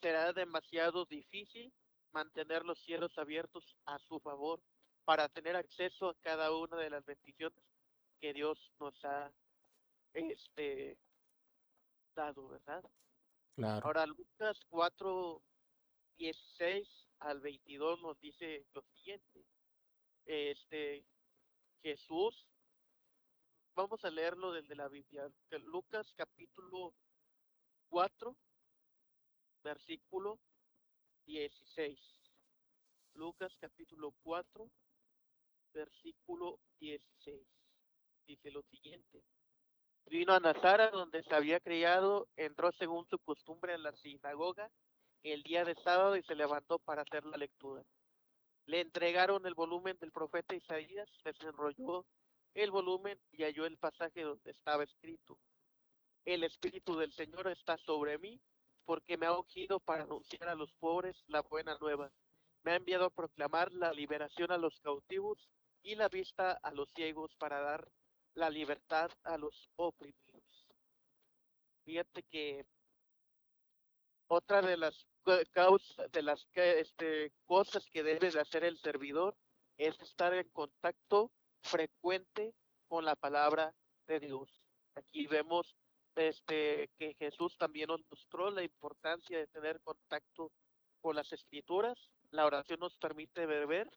[0.01, 1.73] será demasiado difícil
[2.11, 4.61] mantener los cielos abiertos a su favor
[5.05, 7.63] para tener acceso a cada una de las bendiciones
[8.19, 9.31] que Dios nos ha
[10.13, 10.97] este,
[12.15, 12.83] dado, ¿verdad?
[13.55, 13.85] Claro.
[13.85, 15.41] Ahora Lucas 4,
[16.17, 19.45] 16 al 22 nos dice lo siguiente.
[20.25, 21.05] Este,
[21.81, 22.47] Jesús
[23.75, 25.29] vamos a leerlo desde la Biblia.
[25.63, 26.93] Lucas capítulo
[27.89, 28.35] 4,
[29.63, 30.39] versículo
[31.25, 31.99] 16.
[33.13, 34.69] Lucas capítulo 4,
[35.73, 37.47] versículo 16.
[38.25, 39.23] Dice lo siguiente.
[40.05, 44.71] Vino a Nazara, donde se había criado, entró según su costumbre en la sinagoga
[45.23, 47.83] el día de sábado y se levantó para hacer la lectura.
[48.65, 52.05] Le entregaron el volumen del profeta Isaías, desenrolló
[52.53, 55.37] el volumen y halló el pasaje donde estaba escrito.
[56.25, 58.39] El Espíritu del Señor está sobre mí,
[58.85, 62.11] porque me ha ungido para anunciar a los pobres la buena nueva.
[62.63, 65.37] Me ha enviado a proclamar la liberación a los cautivos
[65.83, 67.87] y la vista a los ciegos para dar
[68.33, 70.67] la libertad a los oprimidos.
[71.85, 72.65] Fíjate que
[74.29, 75.07] otra de las
[75.51, 79.35] causas, de las este, cosas que debe de hacer el servidor
[79.77, 82.53] es estar en contacto frecuente
[82.87, 83.73] con la palabra
[84.07, 84.49] de Dios.
[84.95, 85.75] Aquí vemos
[86.15, 90.51] este, que Jesús también nos mostró la importancia de tener contacto
[91.01, 91.97] con las escrituras.
[92.31, 93.89] La oración nos permite beber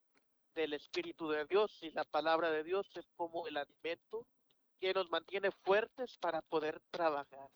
[0.54, 4.26] del Espíritu de Dios y la palabra de Dios es como el alimento
[4.80, 7.50] que nos mantiene fuertes para poder trabajar.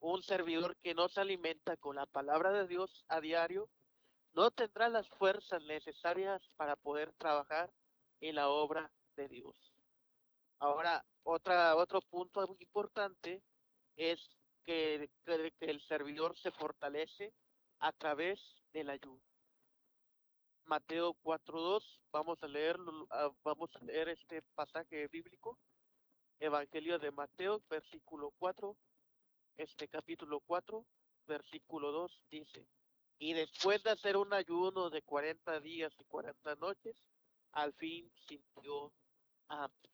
[0.00, 3.68] Un servidor que no se alimenta con la palabra de Dios a diario
[4.34, 7.72] no tendrá las fuerzas necesarias para poder trabajar
[8.20, 9.56] en la obra de Dios.
[10.60, 13.42] Ahora, otra, otro punto importante
[13.96, 14.20] es
[14.64, 15.10] que,
[15.60, 17.32] el servidor se fortalece
[17.80, 18.40] a través
[18.72, 19.20] del ayuno.
[20.64, 21.82] Mateo 4.2,
[22.12, 22.76] vamos a leer,
[23.10, 25.58] ah, vamos a leer este pasaje bíblico.
[26.40, 28.76] Evangelio de Mateo, versículo 4,
[29.58, 30.84] este capítulo 4,
[31.26, 32.66] versículo 2 dice,
[33.18, 36.96] y después de hacer un ayuno de 40 días y 40 noches,
[37.52, 38.92] al fin sintió
[39.48, 39.90] hambre.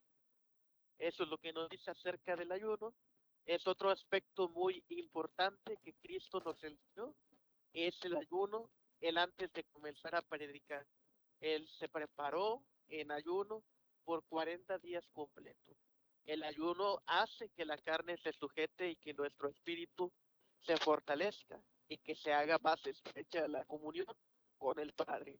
[0.98, 2.94] Eso es lo que nos dice acerca del ayuno.
[3.46, 7.14] Es otro aspecto muy importante que Cristo nos enseñó,
[7.72, 10.86] es el ayuno, él antes de comenzar a predicar.
[11.40, 13.64] Él se preparó en ayuno
[14.04, 15.76] por 40 días completos.
[16.26, 20.10] El ayuno hace que la carne se sujete y que nuestro espíritu
[20.60, 24.16] se fortalezca y que se haga más estrecha la comunión
[24.56, 25.38] con el Padre.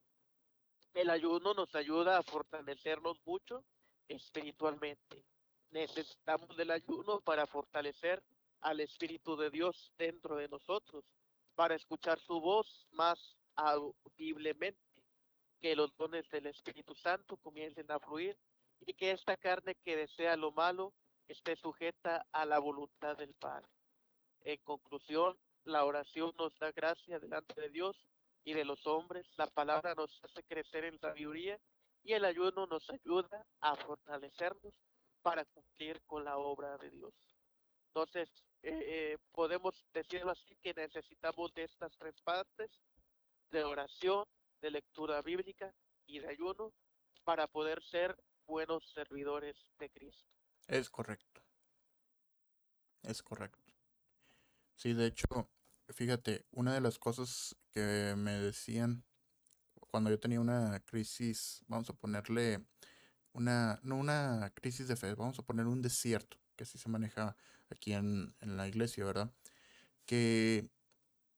[0.93, 3.65] El ayuno nos ayuda a fortalecernos mucho
[4.09, 5.25] espiritualmente.
[5.71, 8.23] Necesitamos del ayuno para fortalecer
[8.61, 11.05] al Espíritu de Dios dentro de nosotros,
[11.55, 13.19] para escuchar su voz más
[13.57, 14.79] audiblemente,
[15.61, 18.37] que los dones del Espíritu Santo comiencen a fluir
[18.81, 20.93] y que esta carne que desea lo malo
[21.29, 23.69] esté sujeta a la voluntad del Padre.
[24.43, 27.97] En conclusión, la oración nos da gracia delante de Dios
[28.45, 31.59] y de los hombres, la palabra nos hace crecer en sabiduría
[32.03, 34.75] y el ayuno nos ayuda a fortalecernos
[35.23, 37.15] para cumplir con la obra de Dios.
[37.89, 38.29] Entonces,
[38.63, 42.71] eh, eh, podemos decirlo así que necesitamos de estas tres partes,
[43.51, 44.25] de oración,
[44.61, 45.73] de lectura bíblica
[46.07, 46.73] y de ayuno,
[47.25, 48.15] para poder ser
[48.47, 50.29] buenos servidores de Cristo.
[50.67, 51.43] Es correcto.
[53.03, 53.73] Es correcto.
[54.77, 55.27] Sí, de hecho,
[55.89, 59.05] fíjate, una de las cosas que me decían
[59.91, 62.67] cuando yo tenía una crisis, vamos a ponerle
[63.33, 67.37] una, no una crisis de fe, vamos a poner un desierto, que así se maneja
[67.71, 69.33] aquí en, en la iglesia, ¿verdad?
[70.07, 70.69] Que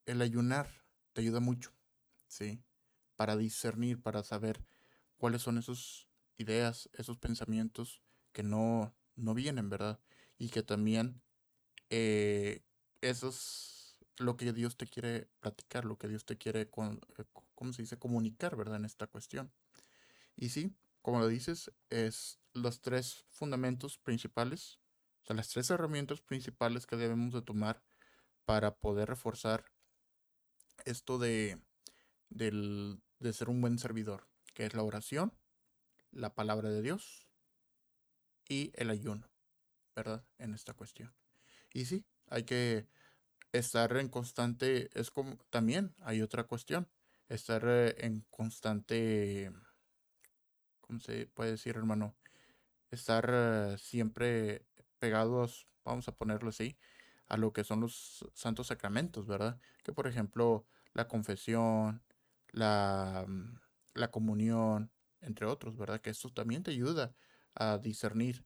[0.06, 0.70] el ayunar
[1.12, 1.72] te ayuda mucho,
[2.28, 2.62] ¿sí?
[3.16, 4.64] Para discernir, para saber
[5.18, 6.06] cuáles son esas
[6.38, 10.00] ideas, esos pensamientos que no, no vienen, ¿verdad?
[10.38, 11.22] Y que también
[11.90, 12.62] eh,
[13.00, 17.24] eso es lo que Dios te quiere platicar, lo que Dios te quiere, con, eh,
[17.54, 17.98] ¿cómo se dice?
[17.98, 18.76] Comunicar, ¿verdad?
[18.76, 19.52] En esta cuestión.
[20.36, 24.78] Y sí, como lo dices, es los tres fundamentos principales,
[25.22, 27.82] o sea, las tres herramientas principales que debemos de tomar
[28.44, 29.64] para poder reforzar
[30.84, 31.60] esto de,
[32.28, 35.32] del, de ser un buen servidor, que es la oración,
[36.12, 37.26] la palabra de Dios
[38.48, 39.28] y el ayuno,
[39.94, 40.24] ¿verdad?
[40.38, 41.14] En esta cuestión.
[41.72, 42.88] Y sí, hay que
[43.52, 46.88] estar en constante, es como también hay otra cuestión,
[47.28, 49.52] estar eh, en constante,
[50.80, 52.14] ¿cómo se puede decir, hermano?
[52.90, 54.64] Estar eh, siempre
[54.98, 56.76] pegados, vamos a ponerlo así,
[57.28, 59.58] a lo que son los santos sacramentos, ¿verdad?
[59.82, 62.02] Que por ejemplo, la confesión,
[62.48, 63.58] la, mm,
[63.94, 64.90] la comunión,
[65.26, 66.00] entre otros, ¿verdad?
[66.00, 67.14] Que esto también te ayuda
[67.54, 68.44] a discernir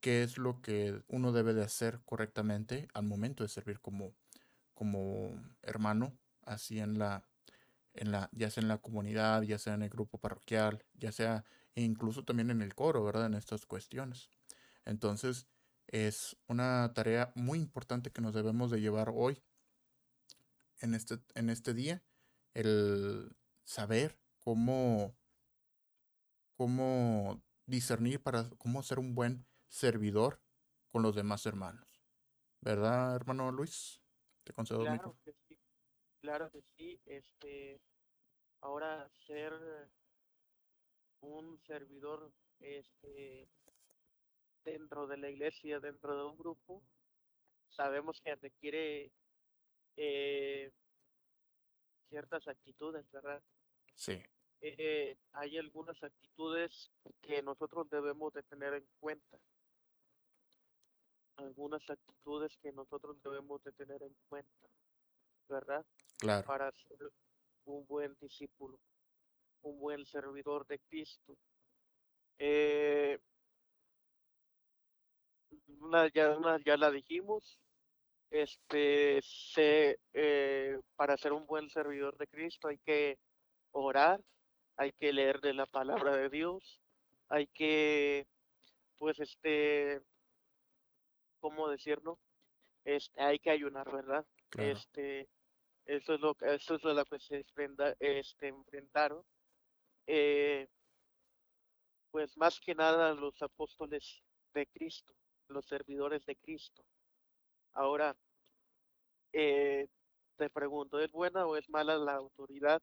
[0.00, 4.14] qué es lo que uno debe de hacer correctamente al momento de servir como,
[4.74, 7.24] como hermano, así en la,
[7.94, 11.44] en la, ya sea en la comunidad, ya sea en el grupo parroquial, ya sea
[11.74, 13.26] incluso también en el coro, ¿verdad?
[13.26, 14.30] En estas cuestiones.
[14.84, 15.46] Entonces,
[15.88, 19.42] es una tarea muy importante que nos debemos de llevar hoy,
[20.80, 22.02] en este, en este día,
[22.54, 25.14] el saber cómo,
[26.58, 30.42] cómo discernir para cómo ser un buen servidor
[30.90, 31.86] con los demás hermanos.
[32.60, 34.02] ¿Verdad, hermano Luis?
[34.42, 35.56] Te concedo Claro que sí,
[36.20, 37.00] claro que sí.
[37.06, 37.80] Este,
[38.60, 39.52] ahora ser
[41.20, 43.48] un servidor, este,
[44.64, 46.82] dentro de la iglesia, dentro de un grupo,
[47.68, 49.12] sabemos que requiere
[49.96, 50.72] eh,
[52.08, 53.42] ciertas actitudes, ¿verdad?
[53.94, 54.20] Sí,
[54.60, 56.90] Eh, hay algunas actitudes
[57.22, 59.38] que nosotros debemos de tener en cuenta,
[61.36, 64.68] algunas actitudes que nosotros debemos de tener en cuenta,
[65.48, 65.86] ¿verdad?
[66.18, 67.12] claro, Para ser
[67.66, 68.80] un buen discípulo,
[69.62, 71.36] un buen servidor de Cristo.
[72.38, 73.20] Eh,
[75.80, 77.60] una ya, una ya la dijimos,
[78.30, 83.18] este, se, eh, para ser un buen servidor de Cristo hay que
[83.72, 84.20] orar,
[84.78, 86.80] hay que leer de la palabra de Dios,
[87.28, 88.26] hay que,
[88.96, 90.00] pues, este,
[91.40, 92.18] ¿cómo decirlo?
[92.84, 94.24] Este, hay que ayunar, ¿verdad?
[94.50, 95.28] claro, Este,
[95.84, 99.22] eso es lo, que- eso es lo que se enfrenta- este, enfrentaron.
[100.06, 100.66] eh,
[102.10, 104.22] pues más que nada los apóstoles
[104.54, 105.12] de Cristo,
[105.48, 106.82] los servidores de Cristo.
[107.74, 108.16] Ahora,
[109.32, 109.86] eh,
[110.36, 112.80] te pregunto, ¿es buena o es mala la autoridad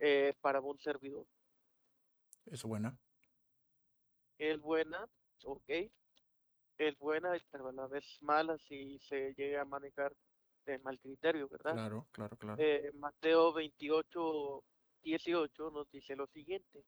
[0.00, 1.26] eh, para un servidor?
[2.46, 2.98] Es buena,
[4.38, 5.08] Es buena,
[5.44, 5.70] ok,
[6.78, 10.12] es buena, pero a la vez mala si se llega a manejar
[10.66, 11.72] de mal criterio, ¿verdad?
[11.74, 14.64] claro, claro, claro, Eh, Mateo 28,
[15.02, 16.84] 18 nos dice lo siguiente.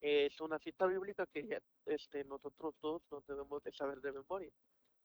[0.00, 4.50] Es una cita bíblica que ya este, nosotros todos nos debemos de saber de memoria.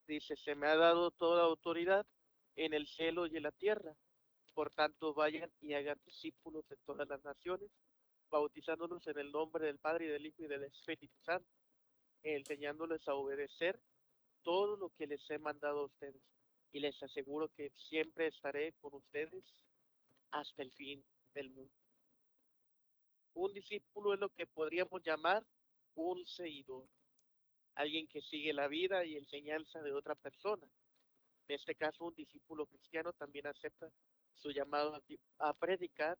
[0.08, 2.06] Dice, se me ha dado toda autoridad
[2.56, 3.96] en el cielo y en la tierra.
[4.54, 7.72] Por tanto, vayan y hagan discípulos de todas las naciones,
[8.32, 11.48] bautizándolos en el nombre del Padre y del Hijo y del Espíritu Santo,
[12.24, 13.80] enseñándoles a obedecer
[14.42, 16.22] todo lo que les he mandado a ustedes.
[16.72, 19.44] Y les aseguro que siempre estaré con ustedes
[20.32, 21.74] hasta el fin del mundo.
[23.34, 25.44] Un discípulo es lo que podríamos llamar
[25.96, 26.86] un seguidor,
[27.76, 30.66] alguien que sigue la vida y enseñanza de otra persona.
[31.48, 33.90] En este caso, un discípulo cristiano también acepta
[34.36, 35.02] su llamado
[35.40, 36.18] a predicar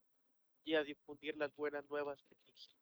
[0.64, 2.76] y a difundir las buenas nuevas de Cristo.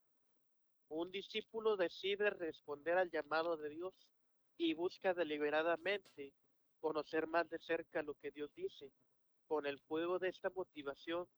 [0.88, 3.94] Un discípulo decide responder al llamado de Dios
[4.56, 6.32] y busca deliberadamente
[6.80, 8.90] conocer más de cerca lo que Dios dice.
[9.46, 11.28] Con el fuego de esta motivación,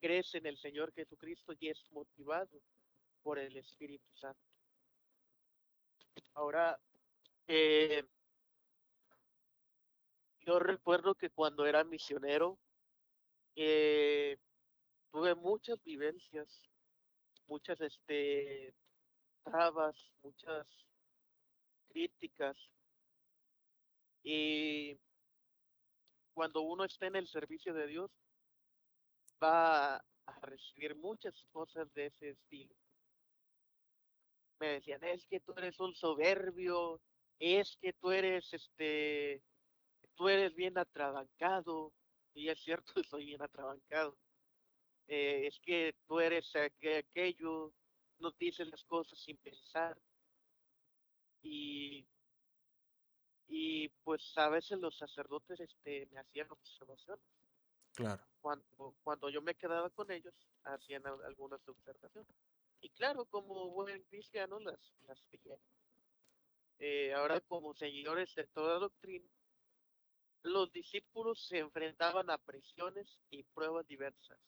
[0.00, 2.60] crece en el Señor Jesucristo y es motivado
[3.22, 4.40] por el Espíritu Santo.
[6.34, 6.78] Ahora,
[7.48, 8.04] eh,
[10.40, 12.58] yo recuerdo que cuando era misionero,
[13.54, 14.36] eh,
[15.16, 16.46] tuve muchas vivencias,
[17.46, 18.74] muchas este,
[19.44, 20.66] trabas, muchas
[21.88, 22.54] críticas.
[24.22, 25.00] Y
[26.34, 28.10] cuando uno está en el servicio de Dios,
[29.42, 32.74] va a recibir muchas cosas de ese estilo.
[34.60, 37.00] Me decían, es que tú eres un soberbio,
[37.38, 39.42] es que tú eres este,
[40.14, 41.94] tú eres bien atrabancado,
[42.34, 44.14] y es cierto, soy bien atrabancado.
[45.08, 47.72] Eh, es que tú eres aqu- aquello,
[48.18, 49.96] no dices las cosas sin pensar.
[51.42, 52.06] Y
[53.48, 57.24] y pues a veces los sacerdotes este, me hacían observaciones.
[57.94, 58.22] Claro.
[58.40, 60.34] Cuando, cuando yo me quedaba con ellos,
[60.64, 62.34] hacían algunas observaciones.
[62.80, 65.22] Y claro, como buen cristiano las, las
[66.78, 69.28] eh, ahora, como seguidores de toda doctrina,
[70.42, 74.38] los discípulos se enfrentaban a presiones y pruebas diversas.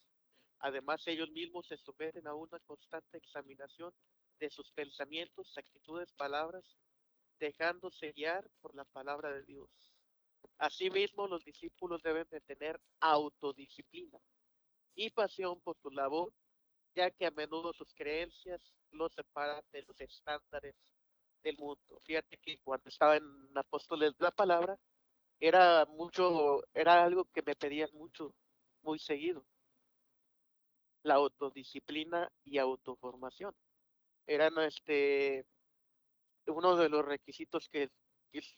[0.59, 3.93] Además, ellos mismos se someten a una constante examinación
[4.39, 6.65] de sus pensamientos, actitudes, palabras,
[7.39, 9.69] dejándose guiar por la palabra de Dios.
[10.57, 14.19] Asimismo, los discípulos deben de tener autodisciplina
[14.95, 16.33] y pasión por su labor,
[16.95, 20.75] ya que a menudo sus creencias los separan de los estándares
[21.43, 21.99] del mundo.
[22.05, 23.23] Fíjate que cuando estaba en
[23.55, 24.77] Apóstoles de la Palabra,
[25.39, 28.35] era mucho, era algo que me pedían mucho,
[28.81, 29.45] muy seguido.
[31.03, 33.55] La autodisciplina y autoformación.
[34.27, 35.45] Eran este
[36.47, 37.89] uno de los requisitos que,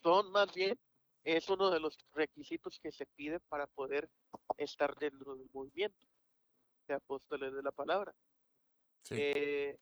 [0.01, 0.79] son más bien,
[1.23, 4.09] es uno de los requisitos que se pide para poder
[4.57, 6.07] estar dentro del movimiento
[6.87, 8.13] de apóstoles de la palabra.
[9.11, 9.77] Eh,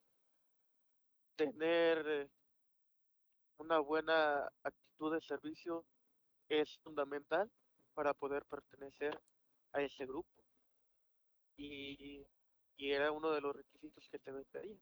[1.35, 2.29] tener
[3.57, 5.85] una buena actitud de servicio
[6.49, 7.49] es fundamental
[7.93, 9.19] para poder pertenecer
[9.73, 10.29] a ese grupo.
[11.57, 12.25] Y,
[12.79, 14.77] era uno de los requisitos que te pedía.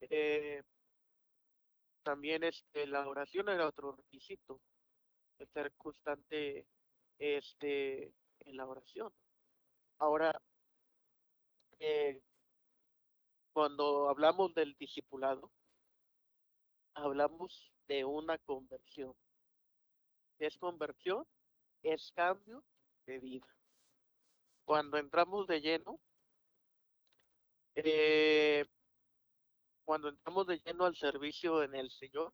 [0.00, 0.62] Eh,
[2.02, 4.60] también este, la oración era otro requisito,
[5.38, 6.66] estar constante
[7.18, 9.12] este, en la oración.
[9.98, 10.42] Ahora,
[11.78, 12.20] eh,
[13.52, 15.52] cuando hablamos del discipulado,
[16.94, 19.14] hablamos de una conversión.
[20.38, 21.24] es conversión?
[21.82, 22.64] Es cambio
[23.06, 23.46] de vida.
[24.64, 26.00] Cuando entramos de lleno,
[27.74, 28.64] eh,
[29.84, 32.32] cuando entramos de lleno al servicio en el Señor,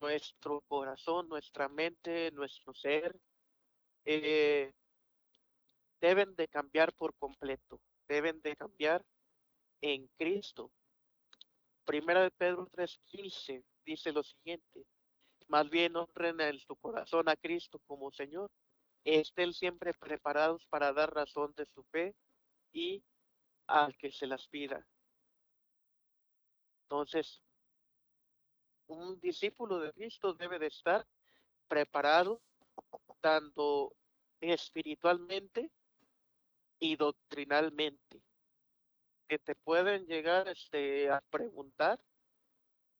[0.00, 3.18] nuestro corazón, nuestra mente, nuestro ser,
[4.04, 4.72] eh,
[6.00, 9.04] deben de cambiar por completo, deben de cambiar
[9.80, 10.70] en Cristo.
[11.84, 14.84] Primera de Pedro 3:15 dice lo siguiente,
[15.48, 18.50] más bien honren en su corazón a Cristo como Señor,
[19.04, 22.14] estén siempre preparados para dar razón de su fe
[22.72, 23.02] y
[23.66, 24.86] al que se las pida.
[26.82, 27.42] Entonces,
[28.86, 31.06] un discípulo de Cristo debe de estar
[31.68, 32.40] preparado
[33.20, 33.96] tanto
[34.40, 35.70] espiritualmente
[36.78, 38.22] y doctrinalmente.
[39.28, 41.98] Que te pueden llegar este, a preguntar,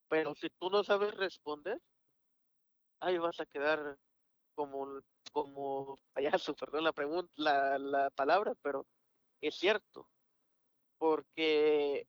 [0.09, 1.81] pero si tú no sabes responder,
[3.01, 3.97] ahí vas a quedar
[4.57, 5.01] como,
[5.33, 8.85] como payaso, perdón la pregunta, la, la palabra, pero
[9.41, 10.09] es cierto,
[10.99, 12.07] porque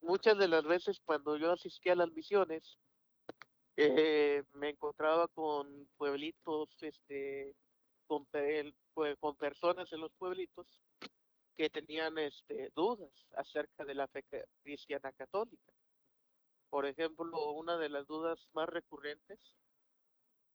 [0.00, 2.78] muchas de las veces cuando yo asistía a las misiones,
[3.76, 7.54] eh, me encontraba con pueblitos, este,
[8.06, 8.26] con,
[9.18, 10.66] con personas en los pueblitos
[11.56, 14.24] que tenían este, dudas acerca de la fe
[14.62, 15.72] cristiana católica.
[16.70, 19.38] Por ejemplo, una de las dudas más recurrentes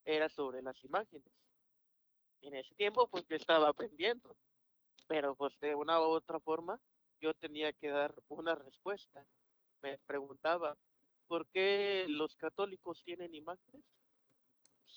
[0.05, 1.31] era sobre las imágenes.
[2.41, 4.35] En ese tiempo, pues yo estaba aprendiendo,
[5.07, 6.79] pero pues de una u otra forma
[7.19, 9.25] yo tenía que dar una respuesta
[9.81, 10.77] me preguntaba,
[11.27, 13.83] ¿por qué los católicos tienen imágenes?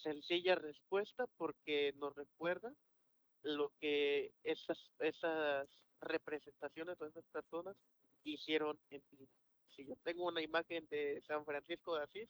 [0.02, 2.72] Sencilla respuesta, porque nos recuerda
[3.42, 5.68] lo que esas, esas
[6.00, 7.76] representaciones de esas personas
[8.24, 9.28] hicieron en vida.
[9.68, 12.28] Si yo tengo una imagen de San Francisco de Asís,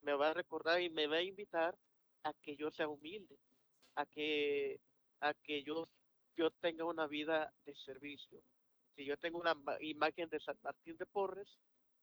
[0.00, 1.76] me va a recordar y me va a invitar
[2.24, 3.36] a que yo sea humilde,
[3.94, 4.80] a que,
[5.20, 5.88] a que yo,
[6.36, 8.42] yo tenga una vida de servicio.
[8.94, 11.58] Si yo tengo una imagen de San Martín de Porres,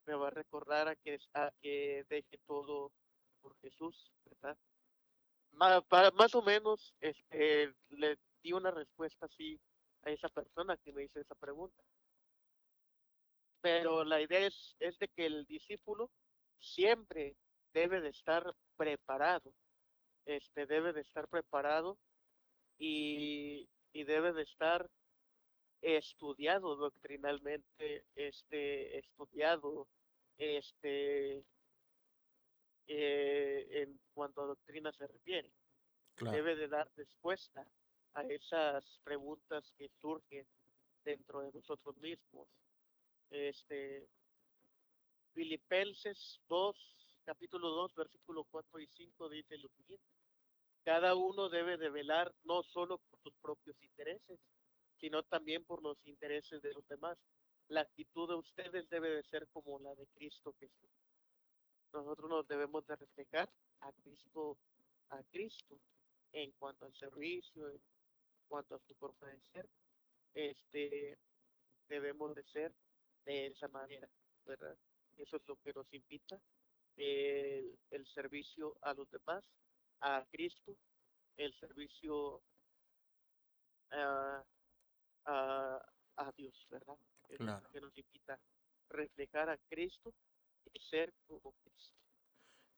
[0.06, 2.92] me va a recordar a que, a que deje todo
[3.42, 4.58] por Jesús, ¿verdad?
[5.52, 9.60] Más, para, más o menos este, le di una respuesta así
[10.04, 11.84] a esa persona que me hizo esa pregunta.
[13.62, 16.10] Pero la idea es, es de que el discípulo
[16.60, 17.36] siempre
[17.74, 19.54] debe de estar preparado,
[20.26, 21.98] este, debe de estar preparado
[22.78, 24.90] y, y debe de estar
[25.82, 29.88] estudiado doctrinalmente, este, estudiado
[30.38, 31.44] este,
[32.88, 35.52] eh, en cuanto a doctrina se refiere.
[36.20, 37.66] Debe de dar respuesta
[38.14, 40.46] a esas preguntas que surgen
[41.04, 42.48] dentro de nosotros mismos.
[43.30, 44.08] Este,
[45.34, 46.76] Filipenses 2,
[47.24, 50.06] capítulo 2, versículo 4 y 5 dice lo siguiente.
[50.84, 54.40] Cada uno debe de velar no solo por sus propios intereses,
[55.00, 57.18] sino también por los intereses de los demás
[57.70, 60.90] la actitud de ustedes debe de ser como la de Cristo Jesús.
[61.94, 63.50] Nosotros nos debemos de reflejar
[63.82, 64.58] a Cristo,
[65.10, 65.80] a Cristo
[66.32, 67.82] en cuanto al servicio, en
[68.48, 69.70] cuanto a su forma de ser,
[70.34, 71.18] este,
[71.88, 72.74] debemos de ser
[73.26, 74.10] de esa manera,
[74.46, 74.76] ¿verdad?
[75.18, 76.40] Eso es lo que nos invita
[76.96, 79.44] el, el servicio a los demás,
[80.02, 80.76] a Cristo,
[81.38, 82.42] el servicio
[83.92, 84.44] a,
[85.30, 85.80] a,
[86.18, 86.98] a Dios, ¿verdad?
[87.30, 87.70] Lo Claro.
[87.72, 88.40] que nos invita a
[88.90, 90.14] reflejar a Cristo
[90.74, 91.96] y ser como Cristo.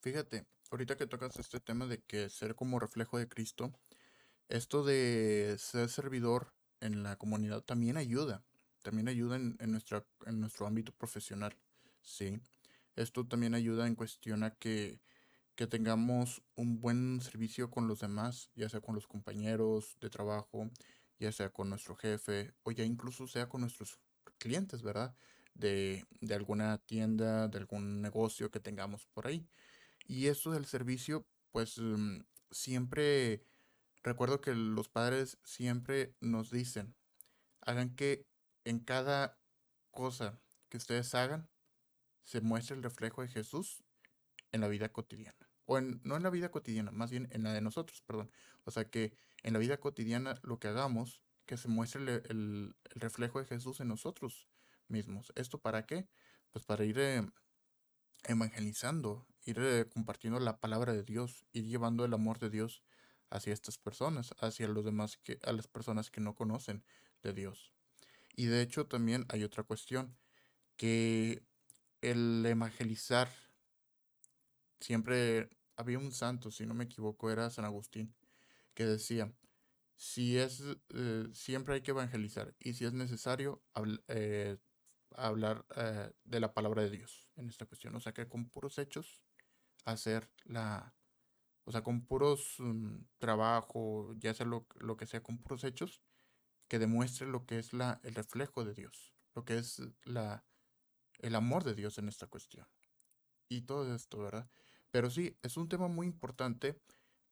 [0.01, 3.71] Fíjate, ahorita que tocas este tema de que ser como reflejo de Cristo,
[4.49, 8.43] esto de ser servidor en la comunidad también ayuda,
[8.81, 11.55] también ayuda en, en nuestra, en nuestro ámbito profesional,
[12.01, 12.39] ¿sí?
[12.95, 14.99] Esto también ayuda en cuestión a que,
[15.55, 20.69] que tengamos un buen servicio con los demás, ya sea con los compañeros de trabajo,
[21.21, 23.99] ya sea con nuestro jefe, o ya incluso sea con nuestros
[24.39, 25.15] clientes, ¿verdad?
[25.53, 29.47] De, de alguna tienda, de algún negocio que tengamos por ahí.
[30.07, 33.45] Y esto del servicio, pues mm, siempre
[34.03, 36.95] recuerdo que los padres siempre nos dicen,
[37.61, 38.25] hagan que
[38.65, 39.39] en cada
[39.91, 41.47] cosa que ustedes hagan
[42.23, 43.83] se muestre el reflejo de Jesús
[44.51, 45.51] en la vida cotidiana.
[45.65, 48.31] O en, no en la vida cotidiana, más bien en la de nosotros, perdón.
[48.63, 49.13] O sea que
[49.43, 53.87] en la vida cotidiana lo que hagamos, que se muestre el, reflejo de Jesús en
[53.87, 54.47] nosotros
[54.87, 55.31] mismos.
[55.35, 56.07] ¿Esto para qué?
[56.51, 57.25] Pues para ir eh,
[58.25, 62.83] evangelizando, ir eh, compartiendo la palabra de Dios, ir llevando el amor de Dios
[63.29, 66.83] hacia estas personas, hacia los demás que, a las personas que no conocen
[67.23, 67.73] de Dios.
[68.35, 70.17] Y de hecho también hay otra cuestión,
[70.77, 71.43] que
[72.01, 73.29] el evangelizar,
[74.79, 78.13] siempre había un santo, si no me equivoco, era San Agustín,
[78.73, 79.33] que decía,
[79.95, 83.63] si es, eh, siempre hay que evangelizar y si es necesario,
[84.07, 84.57] eh,
[85.15, 87.95] hablar eh, de la palabra de Dios en esta cuestión.
[87.95, 89.23] O sea que con puros hechos
[89.85, 90.95] hacer la,
[91.65, 96.01] o sea, con puros mm, trabajo, ya sea lo, lo que sea, con puros hechos,
[96.67, 100.45] que demuestre lo que es la, el reflejo de Dios, lo que es la,
[101.19, 102.67] el amor de Dios en esta cuestión.
[103.49, 104.49] Y todo esto, ¿verdad?
[104.91, 106.81] Pero sí, es un tema muy importante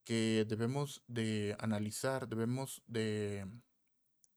[0.04, 3.46] que debemos de analizar, debemos de,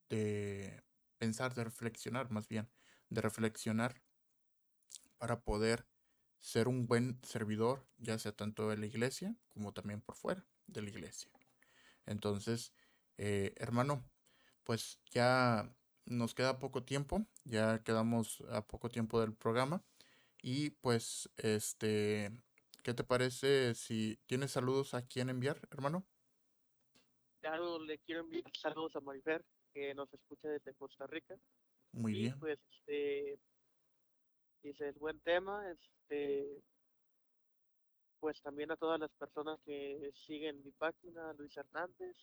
[0.08, 0.82] de
[1.18, 2.68] pensar, de reflexionar más bien,
[3.08, 4.02] de reflexionar
[5.18, 5.86] para poder
[6.40, 10.82] ser un buen servidor, ya sea tanto en la iglesia como también por fuera de
[10.82, 11.30] la iglesia.
[12.06, 12.72] Entonces,
[13.18, 14.04] eh, hermano,
[14.64, 15.72] pues ya
[16.04, 19.84] nos queda poco tiempo, ya quedamos a poco tiempo del programa
[20.42, 22.32] y pues este,
[22.82, 26.06] ¿qué te parece si tienes saludos a quién enviar, hermano?
[27.40, 31.36] Claro, le quiero enviar saludos a Marifer, que nos escucha desde Costa Rica.
[31.92, 33.38] Muy Y bien, pues, este,
[34.62, 36.62] dice, es buen tema, este,
[38.20, 42.16] pues también a todas las personas que siguen mi página, Luis Hernández,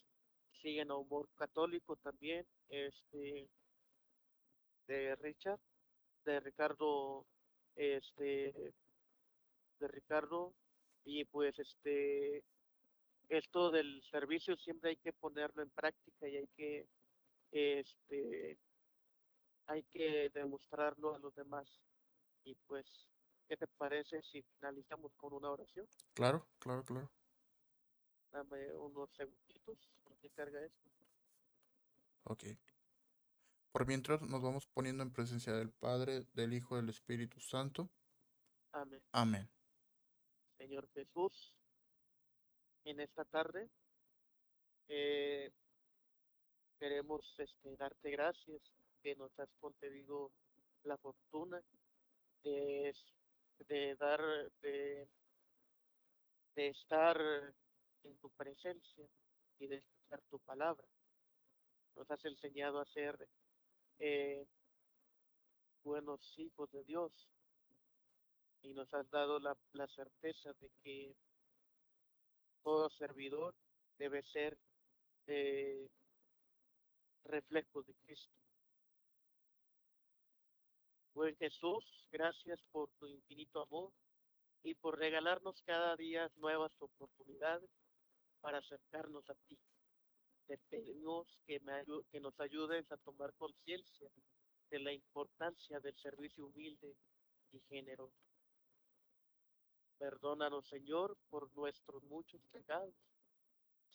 [0.62, 3.50] siguen a Humor Católico también, este,
[4.88, 5.60] de Richard,
[6.26, 7.26] de Ricardo,
[7.76, 8.74] este,
[9.90, 10.54] Ricardo,
[11.04, 12.44] y pues, este,
[13.30, 16.88] esto del servicio siempre hay que ponerlo en práctica y hay que,
[17.52, 18.58] este,
[19.68, 21.68] hay que demostrarlo a los demás.
[22.44, 22.86] Y pues,
[23.48, 25.88] ¿qué te parece si finalizamos con una oración?
[26.14, 27.12] claro, claro, claro.
[28.32, 29.78] Dame unos segunditos,
[30.22, 30.90] que carga esto.
[32.24, 32.44] Ok.
[33.72, 37.90] Por mientras nos vamos poniendo en presencia del Padre, del Hijo, del Espíritu Santo.
[38.72, 39.02] Amén.
[39.12, 39.50] Amén.
[40.60, 41.32] Señor Jesús,
[42.84, 43.70] en esta tarde
[44.90, 45.50] eh,
[46.78, 48.62] queremos este, darte gracias
[49.02, 50.32] que nos has concedido
[50.84, 51.64] la fortuna
[52.44, 52.94] de,
[53.98, 54.22] dar,
[54.62, 55.08] de,
[56.56, 57.18] de estar
[58.04, 59.08] en tu presencia
[59.60, 60.86] y de escuchar tu palabra.
[61.96, 63.30] Nos has enseñado a ser
[64.00, 64.46] eh,
[65.86, 67.14] buenos hijos de Dios
[68.62, 71.16] y nos has dado la, la certeza de que
[72.64, 73.56] todo servidor
[73.98, 74.58] debe ser
[75.28, 75.88] eh,
[77.24, 78.34] reflejo de Cristo.
[81.14, 83.92] Buen Jesús, gracias por tu infinito amor
[84.64, 87.70] y por regalarnos cada día nuevas oportunidades
[88.42, 89.60] para acercarnos a ti.
[90.48, 94.10] Te pedimos que, me ayu- que nos ayudes a tomar conciencia
[94.70, 96.96] de la importancia del servicio humilde
[97.52, 98.29] y generoso.
[100.00, 102.96] Perdónanos, Señor, por nuestros muchos pecados.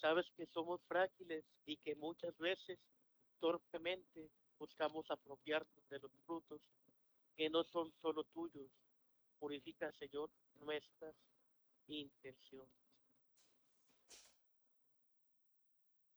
[0.01, 2.79] Sabes que somos frágiles y que muchas veces
[3.41, 6.61] torpemente buscamos apropiarnos de los frutos
[7.37, 8.71] que no son solo tuyos.
[9.39, 10.31] Purifica, Señor,
[10.61, 11.17] nuestras
[11.87, 12.85] intenciones.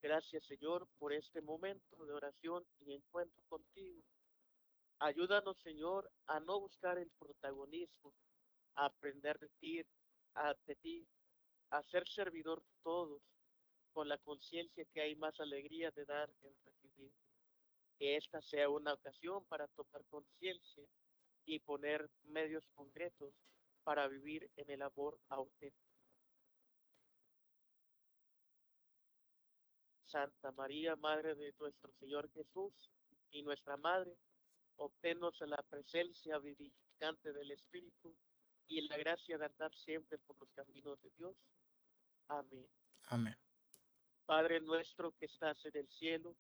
[0.02, 4.04] Gracias, Señor, por este momento de oración y encuentro contigo.
[5.00, 8.14] Ayúdanos, Señor, a no buscar el protagonismo,
[8.78, 9.82] aprender de ti,
[10.36, 11.08] a, de ti,
[11.72, 13.22] a ser servidor de todos,
[13.92, 17.12] con la conciencia que hay más alegría de dar que de recibir.
[17.98, 20.84] Que esta sea una ocasión para tomar conciencia
[21.46, 23.34] y poner medios concretos
[23.84, 25.88] para vivir en el amor auténtico.
[30.06, 32.74] Santa María, Madre de nuestro Señor Jesús
[33.32, 34.16] y nuestra Madre,
[34.78, 38.16] obténnos la presencia vivificante del Espíritu
[38.68, 41.36] y la gracia de andar siempre por los caminos de Dios.
[42.28, 42.68] Amén.
[43.04, 43.36] Amén.
[44.26, 46.36] Padre nuestro que estás en el cielo,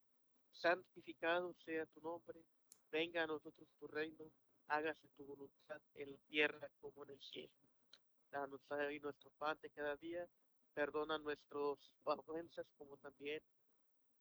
[0.51, 2.43] santificado sea tu nombre,
[2.91, 4.25] venga a nosotros tu reino,
[4.67, 7.53] hágase tu voluntad en la tierra como en el cielo.
[8.30, 10.28] Danos hoy nuestro pan de cada día,
[10.73, 13.41] perdona nuestras ofensas como también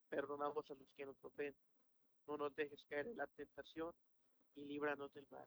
[0.08, 1.56] perdonamos a los que nos ofenden.
[2.26, 3.92] No nos dejes caer en la tentación
[4.54, 5.46] y líbranos del mal.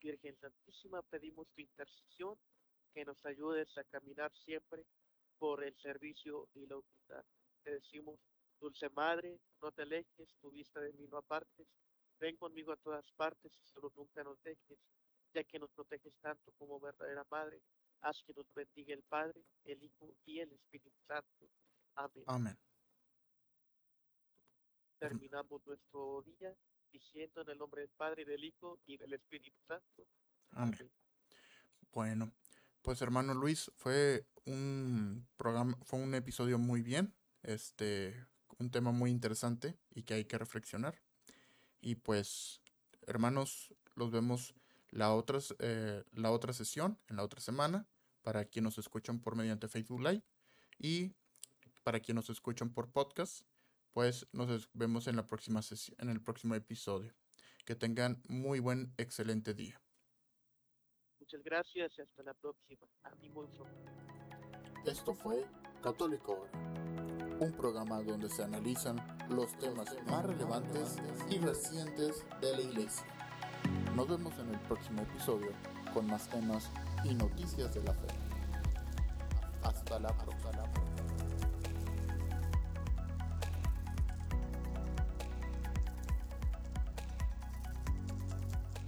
[0.00, 2.36] Virgen Santísima, pedimos tu intercesión,
[2.94, 4.84] que nos ayudes a caminar siempre
[5.38, 7.24] por el servicio y la humildad.
[7.62, 8.18] Te decimos,
[8.60, 11.66] Dulce Madre, no te alejes, tu vista de mí no apartes,
[12.18, 14.78] ven conmigo a todas partes y solo nunca nos dejes,
[15.32, 17.60] ya que nos proteges tanto como verdadera Madre,
[18.00, 21.48] haz que nos bendiga el Padre, el Hijo y el Espíritu Santo.
[21.94, 22.24] Amén.
[22.26, 22.58] Amén
[24.98, 26.54] terminamos nuestro día
[26.92, 30.06] diciendo en el nombre del Padre, del Hijo y del Espíritu Santo.
[30.52, 30.90] Amén.
[31.92, 32.32] Bueno,
[32.82, 38.26] pues hermano Luis, fue un programa, fue un episodio muy bien, este,
[38.58, 41.00] un tema muy interesante y que hay que reflexionar.
[41.80, 42.60] Y pues,
[43.06, 44.54] hermanos, los vemos
[44.90, 47.86] la otra, eh, la otra sesión, en la otra semana,
[48.22, 50.22] para quienes nos escuchan por mediante Facebook Live
[50.78, 51.14] y
[51.82, 53.42] para quienes nos escuchan por podcast
[53.92, 57.14] pues nos vemos en la próxima sesión, en el próximo episodio.
[57.64, 59.80] Que tengan muy buen, excelente día.
[61.20, 62.86] Muchas gracias y hasta la próxima.
[63.34, 63.64] mucho.
[64.86, 65.44] Esto fue
[65.82, 66.48] Católico
[67.40, 68.96] un programa donde se analizan
[69.28, 70.96] los temas más relevantes
[71.30, 73.06] y recientes de la Iglesia.
[73.94, 75.52] Nos vemos en el próximo episodio
[75.94, 76.70] con más temas
[77.04, 78.08] y noticias de la fe.
[79.62, 80.27] Hasta la próxima.